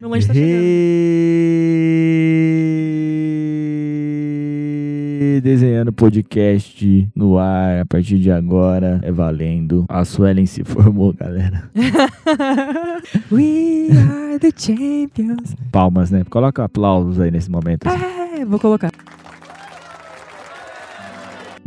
[0.00, 0.62] Meu lanche tá chegando.
[5.42, 9.00] Desenhando podcast no ar a partir de agora.
[9.02, 9.84] É valendo.
[9.88, 11.68] A Suelen se formou, galera.
[13.32, 15.56] We are the champions.
[15.72, 16.22] Palmas, né?
[16.30, 17.88] Coloca aplausos aí nesse momento.
[17.88, 18.40] assim.
[18.40, 18.92] É, vou colocar.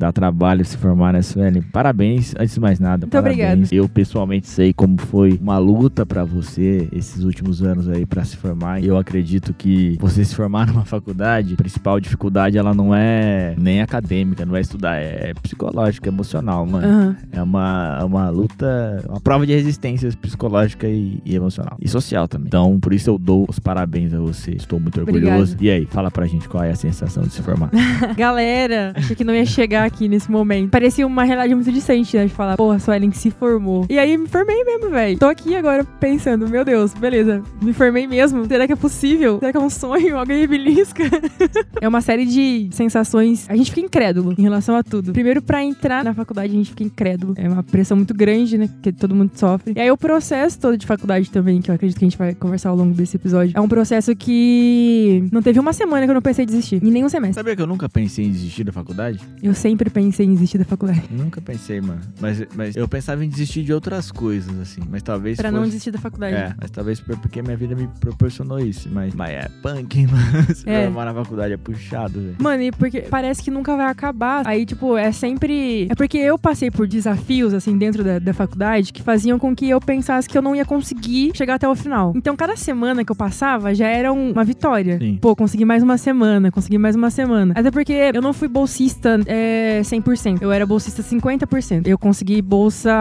[0.02, 1.62] Dá trabalho se formar, né, Suelen?
[1.62, 3.06] Parabéns, antes de mais nada.
[3.06, 3.38] Muito parabéns.
[3.38, 3.68] obrigada.
[3.72, 8.36] Eu pessoalmente sei como foi uma luta pra você esses últimos anos aí pra se
[8.36, 8.84] formar.
[8.84, 13.80] Eu acredito que você se formar numa faculdade, a principal dificuldade ela não é nem
[13.80, 16.88] acadêmica, não é estudar, é psicológica, emocional, mano.
[16.88, 17.18] Aham.
[17.32, 21.78] É uma, uma luta, uma prova de resistência psicológica e, e emocional.
[21.80, 22.48] E social também.
[22.48, 24.50] Então, por isso eu dou os parabéns a você.
[24.50, 25.54] Estou muito orgulhoso.
[25.54, 25.64] Obrigada.
[25.64, 27.70] E aí, fala pra gente qual é a sensação de se formar.
[28.18, 30.72] Galera, achei que não ia chegar aqui nesse momento.
[30.72, 32.26] Parecia uma realidade muito distante, né?
[32.26, 33.86] De falar, porra, a Suelen se formou.
[33.90, 35.20] E aí me formei mesmo, velho.
[35.20, 37.44] Tô aqui agora pensando, meu Deus, beleza.
[37.62, 38.46] Me formei mesmo.
[38.46, 39.40] Será que é possível?
[39.40, 40.18] Será que é um sonho?
[40.20, 41.04] Alguém me belisca?
[41.80, 43.46] é uma série de sensações.
[43.50, 45.12] A gente fica incrédulo em relação a tudo.
[45.12, 47.34] Primeiro, pra entrar na faculdade, a gente fica incrédulo.
[47.38, 48.70] É uma pressão muito grande, né?
[48.82, 49.74] Que todo mundo sofre.
[49.76, 52.34] E aí o processo todo de faculdade também, que eu acredito que a gente vai
[52.34, 56.16] conversar ao longo desse episódio, é um processo que não teve uma semana que eu
[56.16, 56.84] não pensei em desistir.
[56.84, 57.36] Em nenhum semestre.
[57.36, 59.20] Sabia que eu nunca pensei em desistir da faculdade?
[59.42, 61.04] Eu sempre pensei em desistir da faculdade.
[61.12, 62.02] Nunca pensei, mano.
[62.20, 64.82] Mas, mas eu pensava em desistir de outras coisas, assim.
[64.90, 65.38] Mas talvez.
[65.38, 65.60] Pra fosse...
[65.60, 66.36] não desistir da faculdade.
[66.36, 68.90] É, mas talvez por- porque minha vida me proporcionou isso.
[68.92, 70.56] Mas, mas é punk, hein, mano?
[70.56, 70.84] Se É.
[70.86, 72.36] formar na faculdade é puxado, velho.
[72.40, 74.46] Mano, e porque parece que nunca vai acabar.
[74.48, 75.88] Aí, tipo, é sempre.
[75.90, 79.70] É porque eu passei por desafios, assim, dentro da, da faculdade que faziam com que
[79.70, 82.14] eu pensasse que eu não ia conseguir chegar até o final.
[82.16, 84.98] Então, cada semana que eu passava já era um- uma vitória.
[85.00, 85.18] Sim.
[85.22, 87.54] Pô, consegui mais uma semana, consegui mais uma semana.
[87.58, 90.42] Até porque eu não fui bolsista é, 100%.
[90.42, 91.88] Eu era bolsista 50%.
[91.88, 92.92] Eu consegui bolsa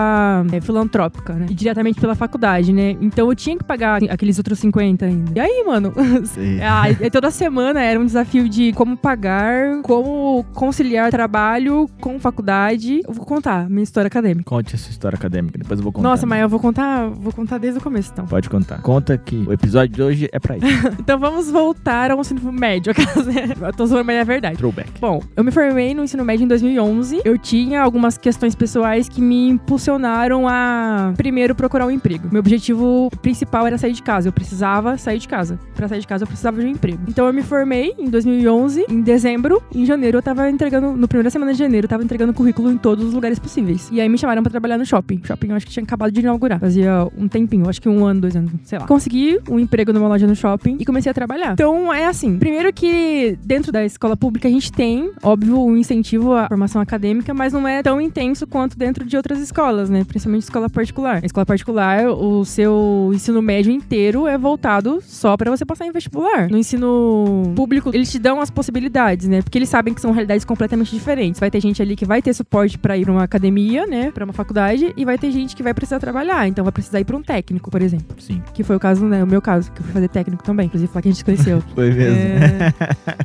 [0.53, 1.47] é, filantrópica, né?
[1.49, 2.97] E diretamente pela faculdade, né?
[3.01, 5.33] Então eu tinha que pagar aqueles outros 50 ainda.
[5.35, 5.93] E aí, mano,
[7.01, 13.01] e toda semana era um desafio de como pagar, como conciliar trabalho com faculdade.
[13.07, 14.45] Eu vou contar minha história acadêmica.
[14.45, 16.09] Conte essa história acadêmica, depois eu vou contar.
[16.09, 18.27] Nossa, mas eu vou contar, vou contar desde o começo, então.
[18.27, 18.81] Pode contar.
[18.83, 20.67] Conta que o episódio de hoje é pra isso.
[21.01, 22.93] Então vamos voltar ao ensino médio.
[23.61, 24.57] Eu tô zoando, mas é verdade.
[24.57, 24.91] Throwback.
[25.01, 27.23] Bom, eu me formei no ensino médio em 2011.
[27.25, 32.29] Eu tinha algumas questões pessoais que me impulsionaram a, primeiro, procurar um emprego.
[32.31, 34.29] Meu objetivo principal era sair de casa.
[34.29, 35.59] Eu precisava sair de casa.
[35.75, 36.99] Pra sair de casa, eu precisava de um emprego.
[37.09, 38.87] Então, eu me formei em 2011.
[38.89, 40.93] Em dezembro, em janeiro, eu tava entregando...
[40.93, 43.89] No primeira semana de janeiro, eu tava entregando currículo em todos os lugares possíveis.
[43.93, 45.21] E aí, me chamaram pra trabalhar no shopping.
[45.25, 46.59] Shopping, eu acho que tinha acabado de inaugurar.
[46.59, 48.87] Fazia um tempinho, acho que um ano, dois anos, sei lá.
[48.87, 51.53] Consegui um emprego numa loja no shopping e comecei a trabalhar.
[51.53, 52.39] Então, é assim.
[52.39, 57.53] Primeiro que dentro da escola pública a gente tem, óbvio, um incentivo formação acadêmica, mas
[57.53, 60.05] não é tão intenso quanto dentro de outras escolas, né?
[60.05, 61.21] Principalmente escola particular.
[61.21, 65.93] Na escola particular, o seu ensino médio inteiro é voltado só pra você passar em
[65.93, 66.49] vestibular.
[66.51, 69.43] No ensino público, eles te dão as possibilidades, né?
[69.43, 71.41] Porque eles sabem que são realidades completamente diferentes.
[71.41, 74.11] Vai ter gente ali que vai ter suporte pra ir pra uma academia, né?
[74.11, 76.49] Pra uma faculdade, e vai ter gente que vai precisar trabalhar.
[76.49, 78.17] Então vai precisar ir pra um técnico, por exemplo.
[78.19, 78.43] Sim.
[78.55, 79.23] Que foi o caso, né?
[79.23, 80.67] O meu caso, que eu fui fazer técnico também.
[80.67, 81.63] Inclusive, lá que a gente conheceu.
[81.75, 82.19] Foi mesmo.
[82.19, 82.73] É.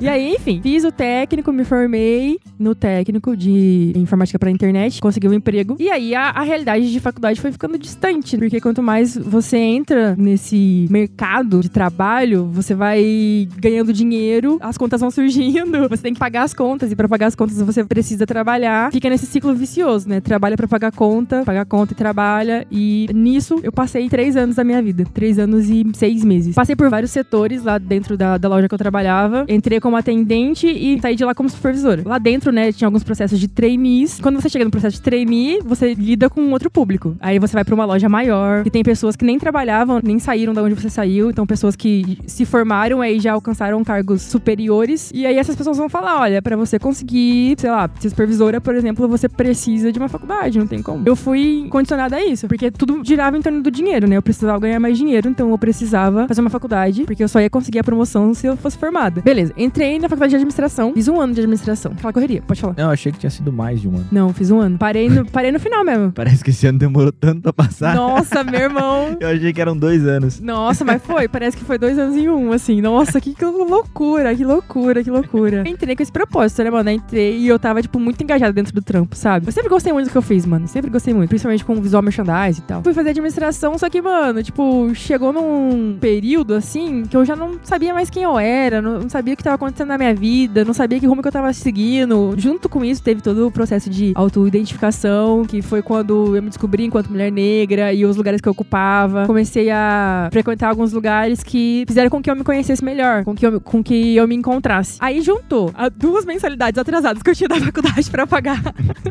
[0.02, 3.05] E aí, enfim, fiz o técnico, me formei no técnico
[3.38, 5.76] de informática pra internet, consegui um emprego.
[5.80, 10.16] E aí a, a realidade de faculdade foi ficando distante, porque quanto mais você entra
[10.18, 16.20] nesse mercado de trabalho, você vai ganhando dinheiro, as contas vão surgindo, você tem que
[16.20, 18.92] pagar as contas e pra pagar as contas você precisa trabalhar.
[18.92, 20.20] Fica nesse ciclo vicioso, né?
[20.22, 22.66] Trabalha pra pagar conta, pagar conta e trabalha.
[22.72, 26.56] E nisso eu passei três anos da minha vida, três anos e seis meses.
[26.56, 29.46] Passei por vários setores lá dentro da, da loja que eu trabalhava.
[29.48, 32.02] Entrei como atendente e saí de lá como supervisora.
[32.06, 34.20] Lá dentro, né, tinha alguns processos de trainees.
[34.22, 37.16] Quando você chega no processo de trainee, você lida com outro público.
[37.20, 40.54] Aí você vai pra uma loja maior, que tem pessoas que nem trabalhavam, nem saíram
[40.54, 41.30] da onde você saiu.
[41.30, 45.12] Então, pessoas que se formaram aí já alcançaram cargos superiores.
[45.14, 48.76] E aí essas pessoas vão falar: olha, pra você conseguir, sei lá, ser supervisora, por
[48.76, 51.04] exemplo, você precisa de uma faculdade, não tem como.
[51.06, 54.16] Eu fui condicionada a isso, porque tudo girava em torno do dinheiro, né?
[54.16, 57.50] Eu precisava ganhar mais dinheiro, então eu precisava fazer uma faculdade, porque eu só ia
[57.50, 59.22] conseguir a promoção se eu fosse formada.
[59.22, 61.92] Beleza, entrei na faculdade de administração, fiz um ano de administração.
[61.92, 62.76] Aquela correria, pode falar.
[62.78, 64.08] Não, eu achei que tinha sido mais de um ano.
[64.12, 64.78] Não, fiz um ano.
[64.78, 66.12] Parei no, parei no final mesmo.
[66.16, 67.96] Parece que esse ano demorou tanto pra passar.
[67.96, 69.18] Nossa, meu irmão.
[69.22, 70.40] Eu achei que eram dois anos.
[70.40, 71.28] Nossa, mas foi.
[71.28, 72.82] Parece que foi dois anos sozinho um, assim.
[72.82, 75.64] Nossa, que, que loucura, que loucura, que loucura.
[75.68, 76.90] Entrei com esse propósito, né, mano?
[76.90, 79.48] Entrei e eu tava, tipo, muito engajada dentro do trampo, sabe?
[79.48, 80.68] Eu sempre gostei muito do que eu fiz, mano.
[80.68, 81.30] Sempre gostei muito.
[81.30, 82.84] Principalmente com visual merchandise e tal.
[82.84, 87.60] Fui fazer administração, só que, mano, tipo, chegou num período, assim, que eu já não
[87.64, 90.64] sabia mais quem eu era, não, não sabia o que tava acontecendo na minha vida,
[90.64, 92.34] não sabia que rumo que eu tava seguindo.
[92.38, 96.84] Junto com isso, teve todo o processo de autoidentificação, que foi quando eu me descobri
[96.84, 99.26] enquanto mulher negra e os lugares que eu ocupava.
[99.26, 103.46] Comecei a frequentar alguns lugares que fizeram com que eu me conhecesse melhor, com que
[103.46, 104.98] eu, com que eu me encontrasse.
[105.00, 108.62] Aí juntou duas mensalidades atrasadas que eu tinha da faculdade para pagar.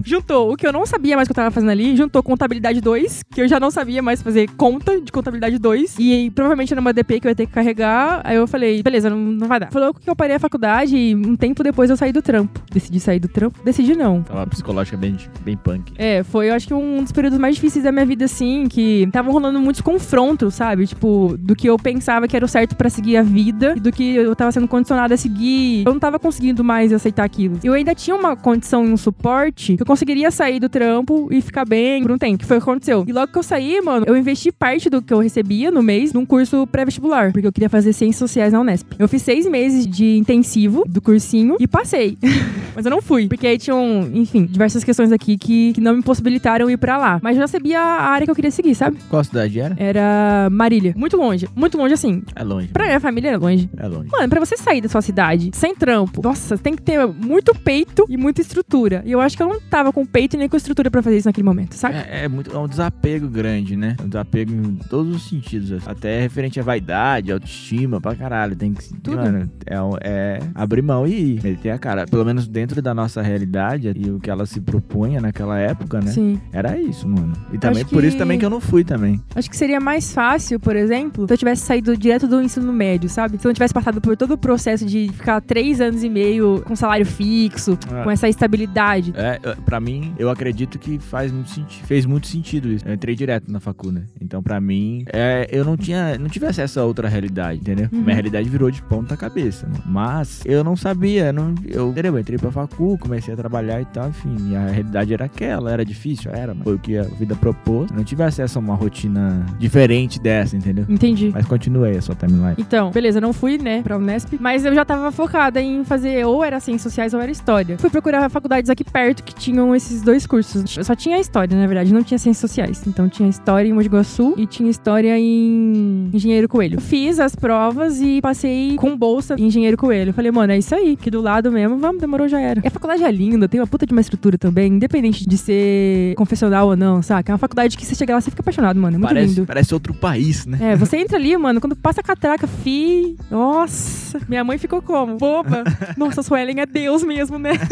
[0.05, 3.22] juntou o que eu não sabia mais que eu tava fazendo ali, juntou contabilidade 2,
[3.31, 6.93] que eu já não sabia mais fazer conta de contabilidade 2, e provavelmente era uma
[6.93, 8.20] DP que eu ia ter que carregar.
[8.25, 9.72] Aí eu falei, beleza, não, não vai dar.
[9.72, 12.60] Falou que eu parei a faculdade e um tempo depois eu saí do trampo.
[12.70, 13.54] Decidi sair do trampo?
[13.65, 14.23] Decidi não.
[14.23, 15.93] Tava psicológica bem, bem punk.
[15.97, 19.05] É, foi, eu acho que um dos períodos mais difíceis da minha vida, assim, que
[19.05, 20.87] estavam rolando muitos confrontos, sabe?
[20.87, 23.91] Tipo, do que eu pensava que era o certo para seguir a vida e do
[23.91, 25.85] que eu tava sendo condicionada a seguir.
[25.87, 27.59] Eu não tava conseguindo mais aceitar aquilo.
[27.62, 31.41] Eu ainda tinha uma condição e um suporte que eu conseguiria sair do trampo e
[31.41, 33.05] ficar bem por um tempo, que foi o que aconteceu.
[33.06, 36.12] E logo que eu saí, mano, eu investi parte do que eu recebia no mês
[36.12, 38.93] num curso pré-vestibular, porque eu queria fazer ciências sociais na Unesp.
[38.99, 42.19] Eu fiz seis meses de intensivo do cursinho e passei.
[42.75, 46.02] Mas eu não fui, porque aí tinham, enfim, diversas questões aqui que, que não me
[46.02, 47.19] possibilitaram ir pra lá.
[47.22, 48.96] Mas eu já sabia a área que eu queria seguir, sabe?
[49.10, 49.75] Qual cidade era?
[49.76, 50.94] Era Marília.
[50.96, 51.48] Muito longe.
[51.54, 52.22] Muito longe, assim.
[52.34, 52.69] É longe.
[52.69, 53.69] Pra minha família é longe.
[53.76, 54.08] É longe.
[54.10, 58.06] Mano, pra você sair da sua cidade sem trampo, nossa, tem que ter muito peito
[58.08, 59.02] e muita estrutura.
[59.04, 61.16] E eu acho que eu não tava com peito e nem com estrutura pra fazer
[61.19, 61.96] isso naquele momento, sabe?
[61.96, 63.96] É, é muito, é um desapego grande, né?
[64.02, 65.72] Um desapego em todos os sentidos.
[65.72, 65.90] assim.
[65.90, 68.54] Até referente à vaidade, autoestima, pra caralho.
[68.54, 68.94] Tem que.
[69.00, 69.16] Tudo.
[69.16, 71.42] Mano, é, é abrir mão e ir.
[71.42, 72.06] Meter a cara.
[72.06, 76.11] Pelo menos dentro da nossa realidade e o que ela se propunha naquela época, né?
[76.12, 76.41] Sim.
[76.53, 77.32] Era isso, mano.
[77.53, 79.21] E também por que- isso também que eu não fui também.
[79.35, 83.09] Acho que seria mais fácil, por exemplo, se eu tivesse saído direto do ensino médio,
[83.09, 83.38] sabe?
[83.38, 86.62] Se eu não tivesse passado por todo o processo de ficar três anos e meio
[86.67, 88.03] com salário fixo, É.
[88.05, 89.12] com essa estabilidade.
[89.17, 92.87] É, pra mim, eu acredito que faz muito senti fez muito sentido isso.
[92.87, 94.03] Eu entrei direto na facu, né?
[94.20, 97.88] Então, pra mim, é, eu não tinha, não tive acesso a outra realidade, entendeu?
[97.93, 98.00] Uhum.
[98.03, 99.67] Minha realidade virou de ponta cabeça.
[99.67, 99.82] mano.
[99.87, 102.15] Mas eu não sabia, não, eu, entendeu?
[102.15, 104.37] Eu entrei pra facu, comecei a trabalhar e tal, enfim.
[104.50, 107.90] E a realidade era aquela, era difícil, era, mas foi o que a vida propôs.
[107.90, 110.84] Eu não tive acesso a uma rotina diferente dessa, entendeu?
[110.88, 111.31] Entendi.
[111.32, 112.55] Mas continuei a sua timeline.
[112.58, 116.43] Então, beleza, não fui, né, pra Unesp, mas eu já tava focada em fazer ou
[116.43, 117.78] era ciências sociais ou era história.
[117.78, 120.76] Fui procurar faculdades aqui perto que tinham esses dois cursos.
[120.76, 122.87] Eu só tinha história, na verdade, não tinha ciências sociais.
[122.87, 126.81] Então tinha história em Mogi Guaçu e tinha história em Engenheiro Coelho.
[126.81, 130.12] Fiz as provas e passei com bolsa em Engenheiro Coelho.
[130.12, 132.60] Falei, mano, é isso aí, que do lado mesmo, vamos, demorou, já era.
[132.64, 136.15] E a faculdade é linda, tem uma puta de uma estrutura também, independente de ser
[136.17, 137.31] confessional ou não, saca?
[137.31, 139.47] É uma faculdade que você chega lá, você fica apaixonado, mano, é muito Parece, lindo.
[139.47, 140.59] parece outro país, né?
[140.61, 143.17] É, você entra ali, mano, quando passa a catraca, fi.
[143.31, 145.17] Nossa, minha mãe ficou como?
[145.19, 145.65] Boba.
[145.97, 147.53] Nossa, Suelen é Deus mesmo, né?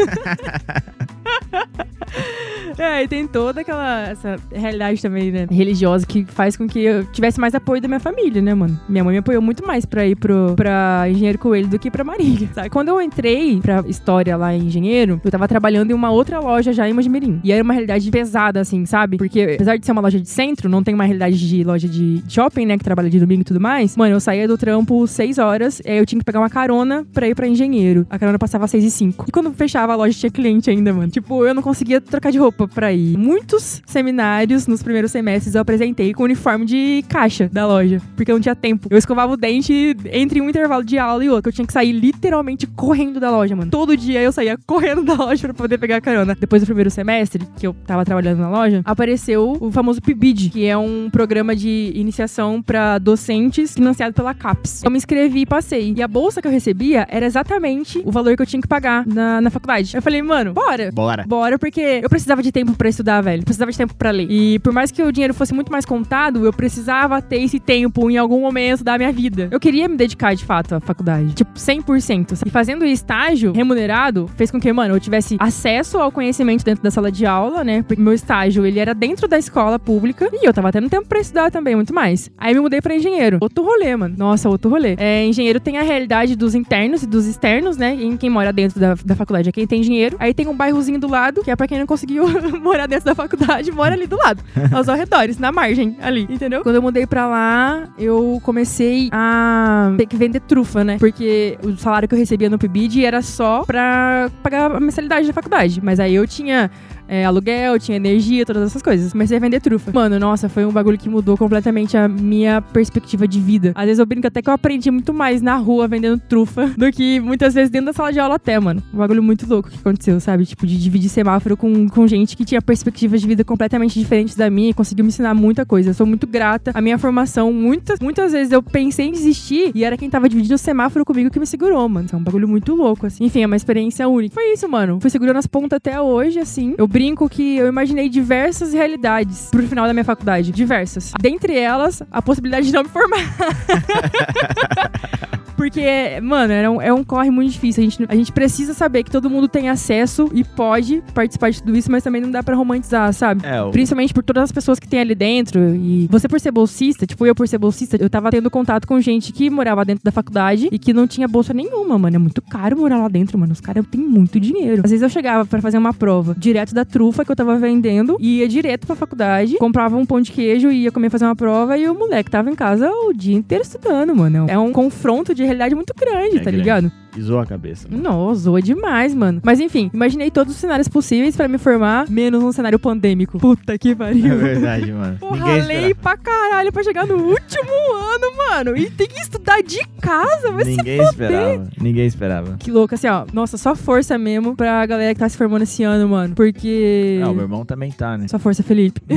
[2.78, 7.04] É, e tem toda aquela essa realidade também, né, religiosa que faz com que eu
[7.06, 8.78] tivesse mais apoio da minha família, né, mano?
[8.88, 12.04] Minha mãe me apoiou muito mais pra ir pro, pra Engenheiro Coelho do que pra
[12.04, 12.70] Marília, sabe?
[12.70, 16.72] Quando eu entrei pra história lá em Engenheiro, eu tava trabalhando em uma outra loja
[16.72, 17.40] já em Mojimirim.
[17.44, 19.16] E era uma realidade pesada, assim, sabe?
[19.16, 22.22] Porque apesar de ser uma loja de centro, não tem uma realidade de loja de
[22.28, 23.96] shopping, né, que trabalha de domingo e tudo mais.
[23.96, 27.28] Mano, eu saía do trampo 6 horas, aí eu tinha que pegar uma carona pra
[27.28, 28.06] ir pra Engenheiro.
[28.10, 29.26] A carona passava 6 e 5.
[29.28, 31.10] E quando fechava a loja tinha cliente ainda, mano.
[31.10, 33.16] Tipo, eu não conseguia trocar de roupa pra ir.
[33.16, 38.30] Muitos seminários nos primeiros semestres eu apresentei com o uniforme de caixa da loja, porque
[38.30, 38.88] eu não tinha tempo.
[38.90, 41.92] Eu escovava o dente entre um intervalo de aula e outro, eu tinha que sair
[41.92, 43.70] literalmente correndo da loja, mano.
[43.70, 46.36] Todo dia eu saía correndo da loja pra poder pegar a carona.
[46.38, 50.66] Depois do primeiro semestre, que eu tava trabalhando na loja, apareceu o famoso PIBID, que
[50.66, 54.82] é um programa de iniciação pra docentes financiado pela CAPES.
[54.84, 55.94] Eu me inscrevi e passei.
[55.96, 59.06] E a bolsa que eu recebia era exatamente o valor que eu tinha que pagar
[59.06, 59.94] na, na faculdade.
[59.94, 60.90] Eu falei, mano, bora.
[60.92, 61.24] Bora.
[61.26, 63.42] Bora, porque eu precisava de tempo pra estudar, velho.
[63.42, 64.30] Precisava de tempo pra ler.
[64.30, 68.10] E por mais que o dinheiro fosse muito mais contado, eu precisava ter esse tempo
[68.10, 69.48] em algum momento da minha vida.
[69.50, 71.34] Eu queria me dedicar de fato à faculdade.
[71.34, 72.32] Tipo, 100%.
[72.32, 72.44] assim.
[72.46, 76.90] E fazendo estágio remunerado fez com que, mano, eu tivesse acesso ao conhecimento dentro da
[76.90, 77.82] sala de aula, né?
[77.82, 81.20] Porque meu estágio, ele era dentro da escola pública e eu tava tendo tempo pra
[81.20, 82.30] estudar também, muito mais.
[82.36, 83.38] Aí me mudei pra engenheiro.
[83.40, 84.14] Outro rolê, mano.
[84.16, 84.94] Nossa, outro rolê.
[84.98, 87.94] É, engenheiro tem a realidade dos internos e dos externos, né?
[87.94, 90.16] Em quem mora dentro da, da faculdade é quem tem dinheiro.
[90.18, 92.24] Aí tem um bairrozinho do lado, que é pra quem não conseguiu
[92.60, 94.42] morar dentro da faculdade, mora ali do lado.
[94.72, 96.62] aos arredores, na margem, ali, entendeu?
[96.62, 100.96] Quando eu mudei pra lá, eu comecei a ter que vender trufa, né?
[100.98, 105.32] Porque o salário que eu recebia no PIBID era só pra pagar a mensalidade da
[105.32, 105.80] faculdade.
[105.82, 106.70] Mas aí eu tinha
[107.12, 109.12] é, aluguel, tinha energia, todas essas coisas.
[109.12, 109.92] Comecei a vender trufa.
[109.92, 113.72] Mano, nossa, foi um bagulho que mudou completamente a minha perspectiva de vida.
[113.74, 116.90] Às vezes eu brinco até que eu aprendi muito mais na rua vendendo trufa do
[116.90, 118.82] que muitas vezes dentro da sala de aula até, mano.
[118.94, 120.46] Um bagulho muito louco que aconteceu, sabe?
[120.46, 124.48] Tipo, de dividir semáforo com, com gente que tinha perspectivas de vida completamente diferentes da
[124.48, 125.90] minha e conseguiu me ensinar muita coisa.
[125.90, 127.52] Eu sou muito grata à minha formação.
[127.52, 131.28] Muitas, muitas vezes eu pensei em desistir e era quem tava dividindo o semáforo comigo
[131.30, 132.06] que me segurou, mano.
[132.06, 133.26] Isso é um bagulho muito louco, assim.
[133.26, 134.32] Enfim, é uma experiência única.
[134.32, 134.98] Foi isso, mano.
[134.98, 136.74] Fui segurando as pontas até hoje, assim.
[136.78, 140.52] Eu brinco que eu imaginei diversas realidades pro final da minha faculdade.
[140.52, 141.12] Diversas.
[141.20, 143.18] Dentre elas, a possibilidade de não me formar.
[145.56, 147.84] Porque, mano, é um, é um corre muito difícil.
[147.84, 151.62] A gente, a gente precisa saber que todo mundo tem acesso e pode participar de
[151.62, 153.46] tudo isso, mas também não dá pra romantizar, sabe?
[153.46, 155.72] É, o- Principalmente por todas as pessoas que tem ali dentro.
[155.76, 159.00] E você por ser bolsista, tipo, eu por ser bolsista, eu tava tendo contato com
[159.00, 162.16] gente que morava dentro da faculdade e que não tinha bolsa nenhuma, mano.
[162.16, 163.52] É muito caro morar lá dentro, mano.
[163.52, 164.82] Os caras têm muito dinheiro.
[164.84, 168.16] Às vezes eu chegava pra fazer uma prova direto da trufa que eu tava vendendo,
[168.20, 171.36] e ia direto pra faculdade, comprava um pão de queijo e ia comer fazer uma
[171.36, 174.46] prova, e o moleque tava em casa o dia inteiro estudando, mano.
[174.48, 176.56] É um confronto de realidade muito grande, É tá grande.
[176.56, 176.92] ligado?
[177.12, 177.86] Pisou a cabeça.
[177.90, 179.40] Nossa, zoa demais, mano.
[179.44, 183.38] Mas enfim, imaginei todos os cenários possíveis pra me formar, menos um cenário pandêmico.
[183.38, 184.38] Puta que É pariu.
[184.38, 185.18] verdade, mano.
[185.18, 185.94] Porra, Ninguém ralei esperava.
[186.02, 188.76] pra caralho pra chegar no último ano, mano.
[188.76, 191.68] E tem que estudar de casa, vai se Ninguém esperava.
[191.80, 192.56] Ninguém esperava.
[192.58, 193.26] Que louco, assim, ó.
[193.32, 196.34] Nossa, só força mesmo pra galera que tá se formando esse ano, mano.
[196.34, 197.18] Porque.
[197.20, 198.26] Não, meu irmão também tá, né?
[198.28, 199.00] Só força, Felipe.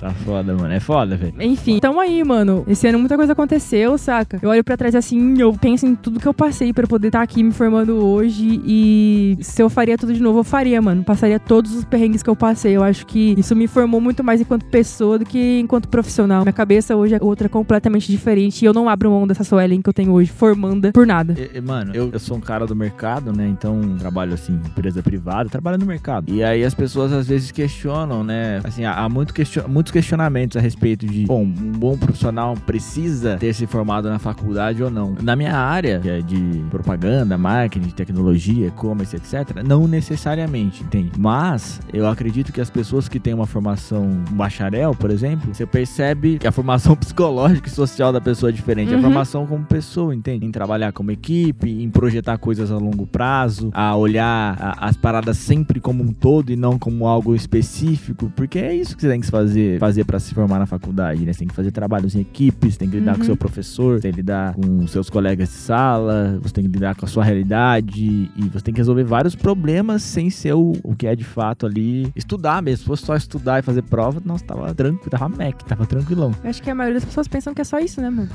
[0.00, 0.72] Tá foda, mano.
[0.74, 1.34] É foda, velho.
[1.40, 2.64] Enfim, tamo aí, mano.
[2.68, 4.38] Esse ano muita coisa aconteceu, saca?
[4.42, 7.22] Eu olho pra trás assim, eu penso em tudo que eu passei pra poder estar
[7.22, 8.60] aqui me formando hoje.
[8.64, 11.02] E se eu faria tudo de novo, eu faria, mano.
[11.04, 12.76] Passaria todos os perrengues que eu passei.
[12.76, 16.42] Eu acho que isso me formou muito mais enquanto pessoa do que enquanto profissional.
[16.42, 18.62] Minha cabeça hoje é outra completamente diferente.
[18.62, 21.34] E eu não abro mão dessa Suelen que eu tenho hoje, formanda por nada.
[21.38, 23.46] E- e, Mano, eu, eu sou um cara do mercado, né?
[23.48, 26.32] Então trabalho assim, empresa privada, trabalho no mercado.
[26.32, 28.60] E aí as pessoas às vezes questionam, né?
[28.64, 33.36] Assim, há, há muito question- muitos questionamentos a respeito de, bom, um bom profissional precisa
[33.36, 35.14] ter se formado na faculdade ou não.
[35.22, 41.12] Na minha área, que é de propaganda, marketing, tecnologia, e-commerce, etc., não necessariamente, entende?
[41.18, 45.64] Mas eu acredito que as pessoas que têm uma formação um bacharel, por exemplo, você
[45.66, 48.92] percebe que a formação psicológica e social da pessoa é diferente.
[48.92, 49.02] A Uhum.
[49.02, 50.44] formação como pessoa, entende?
[50.46, 55.36] Em trabalhar como equipe, em projetar coisas a longo prazo, a olhar a- as paradas
[55.38, 59.20] sempre como um todo e não como algo específico, porque é isso que você tem
[59.20, 61.32] que fazer, fazer para se formar na faculdade, né?
[61.32, 63.24] Você tem que fazer trabalhos em equipes, tem que lidar com Uhum.
[63.24, 67.04] seu professor, tem que lidar com seus colegas de sala, você tem que lidar com
[67.04, 71.06] a sua realidade e você tem que resolver vários problemas sem ser o, o que
[71.06, 72.78] é de fato ali estudar mesmo.
[72.78, 76.32] Se fosse só estudar e fazer prova, nossa, tava tranquilo, tava mec, tava tranquilão.
[76.42, 78.30] Eu acho que a maioria das pessoas pensam que é só isso, né, mano?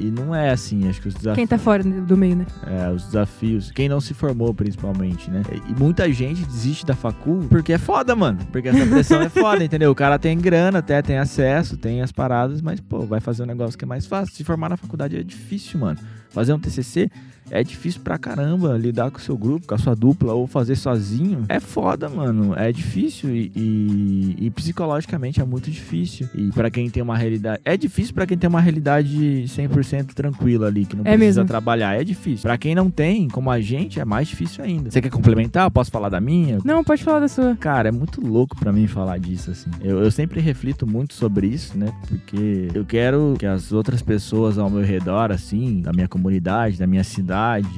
[0.00, 1.36] E não é assim, acho que os desafios.
[1.36, 2.46] Quem tá fora do meio, né?
[2.66, 3.70] É, os desafios.
[3.72, 5.42] Quem não se formou, principalmente, né?
[5.68, 8.38] E muita gente desiste da facul porque é foda, mano.
[8.52, 9.90] Porque essa pressão é foda, entendeu?
[9.90, 13.46] O cara tem grana, até tem acesso, tem as paradas, mas, pô, vai fazer um
[13.46, 14.34] negócio que é mais fácil.
[14.34, 15.98] Se formar na faculdade é difícil, mano.
[16.30, 17.10] Fazer um TCC
[17.50, 18.76] é difícil pra caramba.
[18.76, 21.44] Lidar com o seu grupo, com a sua dupla, ou fazer sozinho.
[21.48, 22.54] É foda, mano.
[22.56, 26.28] É difícil e, e- e psicologicamente é muito difícil.
[26.34, 27.60] E pra quem tem uma realidade.
[27.64, 31.48] É difícil pra quem tem uma realidade 100% tranquila ali, que não É precisa mesmo.
[31.48, 31.94] trabalhar.
[32.00, 32.42] É difícil.
[32.42, 34.90] Pra quem não tem, como a gente, é mais difícil ainda.
[34.90, 35.70] Você quer complementar?
[35.70, 36.58] Posso falar da minha?
[36.64, 37.56] Não, pode falar da sua.
[37.56, 39.70] Cara, é muito louco pra mim falar disso, assim.
[39.82, 41.92] Eu, eu sempre reflito muito sobre isso, né?
[42.08, 46.86] Porque eu quero que as outras pessoas ao meu redor, assim, da minha comunidade, da
[46.86, 47.33] minha cidade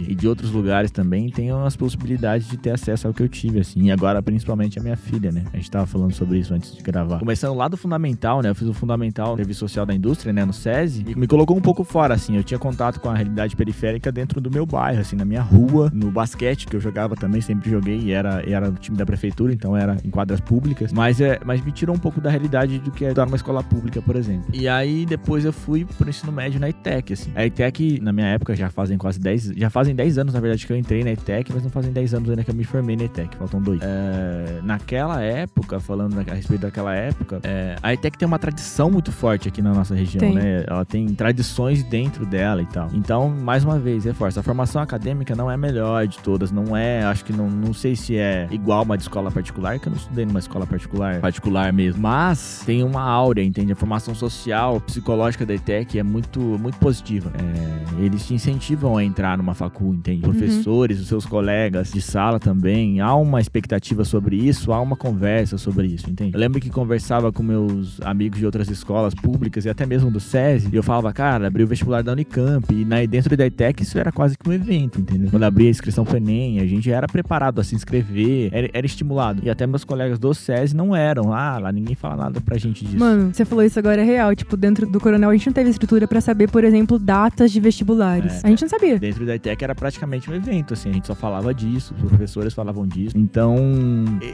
[0.07, 3.61] e de outros lugares também, tenham as possibilidades de ter acesso ao que eu tive,
[3.61, 3.83] assim.
[3.85, 5.45] E agora, principalmente, a minha filha, né?
[5.53, 7.19] A gente tava falando sobre isso antes de gravar.
[7.19, 8.51] Começando lá do fundamental, né?
[8.51, 10.45] Eu fiz o fundamental Serviço Social da Indústria, né?
[10.45, 11.05] No SESI.
[11.09, 12.37] E me colocou um pouco fora, assim.
[12.37, 15.91] Eu tinha contato com a realidade periférica dentro do meu bairro, assim, na minha rua,
[15.93, 19.53] no basquete, que eu jogava também, sempre joguei, e era, era do time da prefeitura,
[19.53, 20.93] então era em quadras públicas.
[20.93, 23.63] Mas, é, mas me tirou um pouco da realidade do que é estudar numa escola
[23.63, 24.47] pública, por exemplo.
[24.53, 27.33] E aí, depois eu fui pro ensino médio na ITEC, assim.
[27.35, 29.46] A ITEC, na minha época, já fazem quase 10...
[29.57, 32.15] Já fazem 10 anos, na verdade, que eu entrei na ITEC, mas não fazem 10
[32.15, 33.81] anos ainda que eu me formei na ITEC, faltam dois.
[33.83, 39.13] É, naquela época, falando a respeito daquela época, é, a ITEC tem uma tradição muito
[39.13, 40.35] forte aqui na nossa região, Tem.
[40.35, 40.65] né?
[40.67, 42.89] Ela tem tradições dentro dela e tal.
[42.93, 46.77] Então, mais uma vez, reforço, a formação acadêmica não é a melhor de todas, não
[46.77, 49.91] é, acho que não, não sei se é igual uma de escola particular, que eu
[49.91, 53.73] não estudei numa escola particular, particular mesmo, mas tem uma áurea, entende?
[53.73, 57.33] A formação social, psicológica da ITEC é muito, muito positiva.
[57.35, 60.23] É, eles te incentivam a entrar entrar numa facu, entende?
[60.23, 65.59] Professores, os seus colegas de sala também, há uma expectativa sobre isso, há uma conversa
[65.59, 66.35] sobre isso, entende?
[66.35, 70.19] Eu lembro que conversava com meus amigos de outras escolas públicas e até mesmo do
[70.19, 73.83] SESI, e eu falava, cara, abri o vestibular da Unicamp, e na, dentro da ITEC
[73.83, 75.31] isso era quase que um evento, entendeu?
[75.31, 78.87] Quando abri a inscrição pro Enem, a gente era preparado a se inscrever, era, era
[78.87, 79.43] estimulado.
[79.45, 81.33] E até meus colegas do SESI não eram.
[81.33, 82.99] Ah, lá ninguém fala nada pra gente disso.
[82.99, 84.35] Mano, você falou isso agora é real.
[84.35, 87.61] Tipo, dentro do Coronel a gente não teve estrutura pra saber, por exemplo, datas de
[87.61, 88.45] vestibulares.
[88.45, 88.47] É.
[88.47, 88.99] A gente não sabia.
[88.99, 92.55] Dentro da ITEC era praticamente um evento, assim, a gente só falava disso, os professores
[92.55, 93.17] falavam disso.
[93.17, 93.57] Então,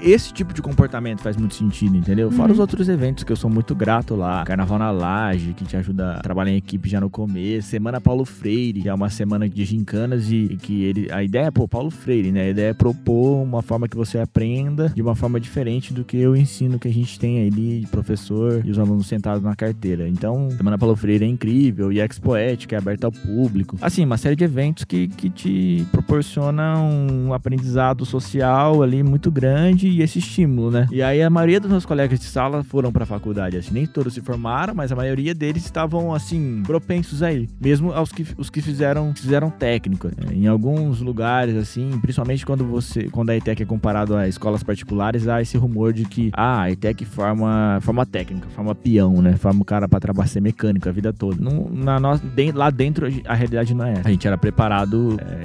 [0.02, 2.30] esse tipo de comportamento faz muito sentido, entendeu?
[2.30, 2.52] Fora Uhum.
[2.54, 4.44] os outros eventos que eu sou muito grato lá.
[4.44, 7.68] Carnaval na Laje, que te ajuda a trabalhar em equipe já no começo.
[7.68, 11.11] Semana Paulo Freire, que é uma semana de gincanas e, e que ele.
[11.11, 12.42] A ideia é, pô, Paulo Freire, né?
[12.42, 16.16] A ideia é propor uma forma que você aprenda de uma forma diferente do que
[16.16, 20.08] eu ensino que a gente tem ali de professor e os alunos sentados na carteira.
[20.08, 21.92] Então, Semana Paulo Freire é incrível.
[21.92, 23.76] E a Expoet, que é aberta ao público.
[23.80, 29.88] Assim, uma série de eventos que, que te proporcionam um aprendizado social ali muito grande
[29.88, 30.86] e esse estímulo, né?
[30.90, 34.14] E aí a maioria dos meus colegas de sala foram pra faculdade, assim, nem todos
[34.14, 37.48] se formaram, mas a maioria deles estavam, assim, propensos aí.
[37.60, 40.08] Mesmo aos que, os que fizeram, fizeram técnico.
[40.28, 44.62] É, Em alguns lugares, assim, principalmente quando você, quando a ETEC é comparado a escolas
[44.62, 49.34] particulares, há esse rumor de que, ah, a ETEC forma, forma técnica, forma peão, né?
[49.36, 51.36] Forma o cara pra trabalhar ser mecânico a vida toda.
[51.42, 54.08] Não, na nossa, de- lá dentro a realidade não é essa.
[54.08, 54.72] A gente era preparado,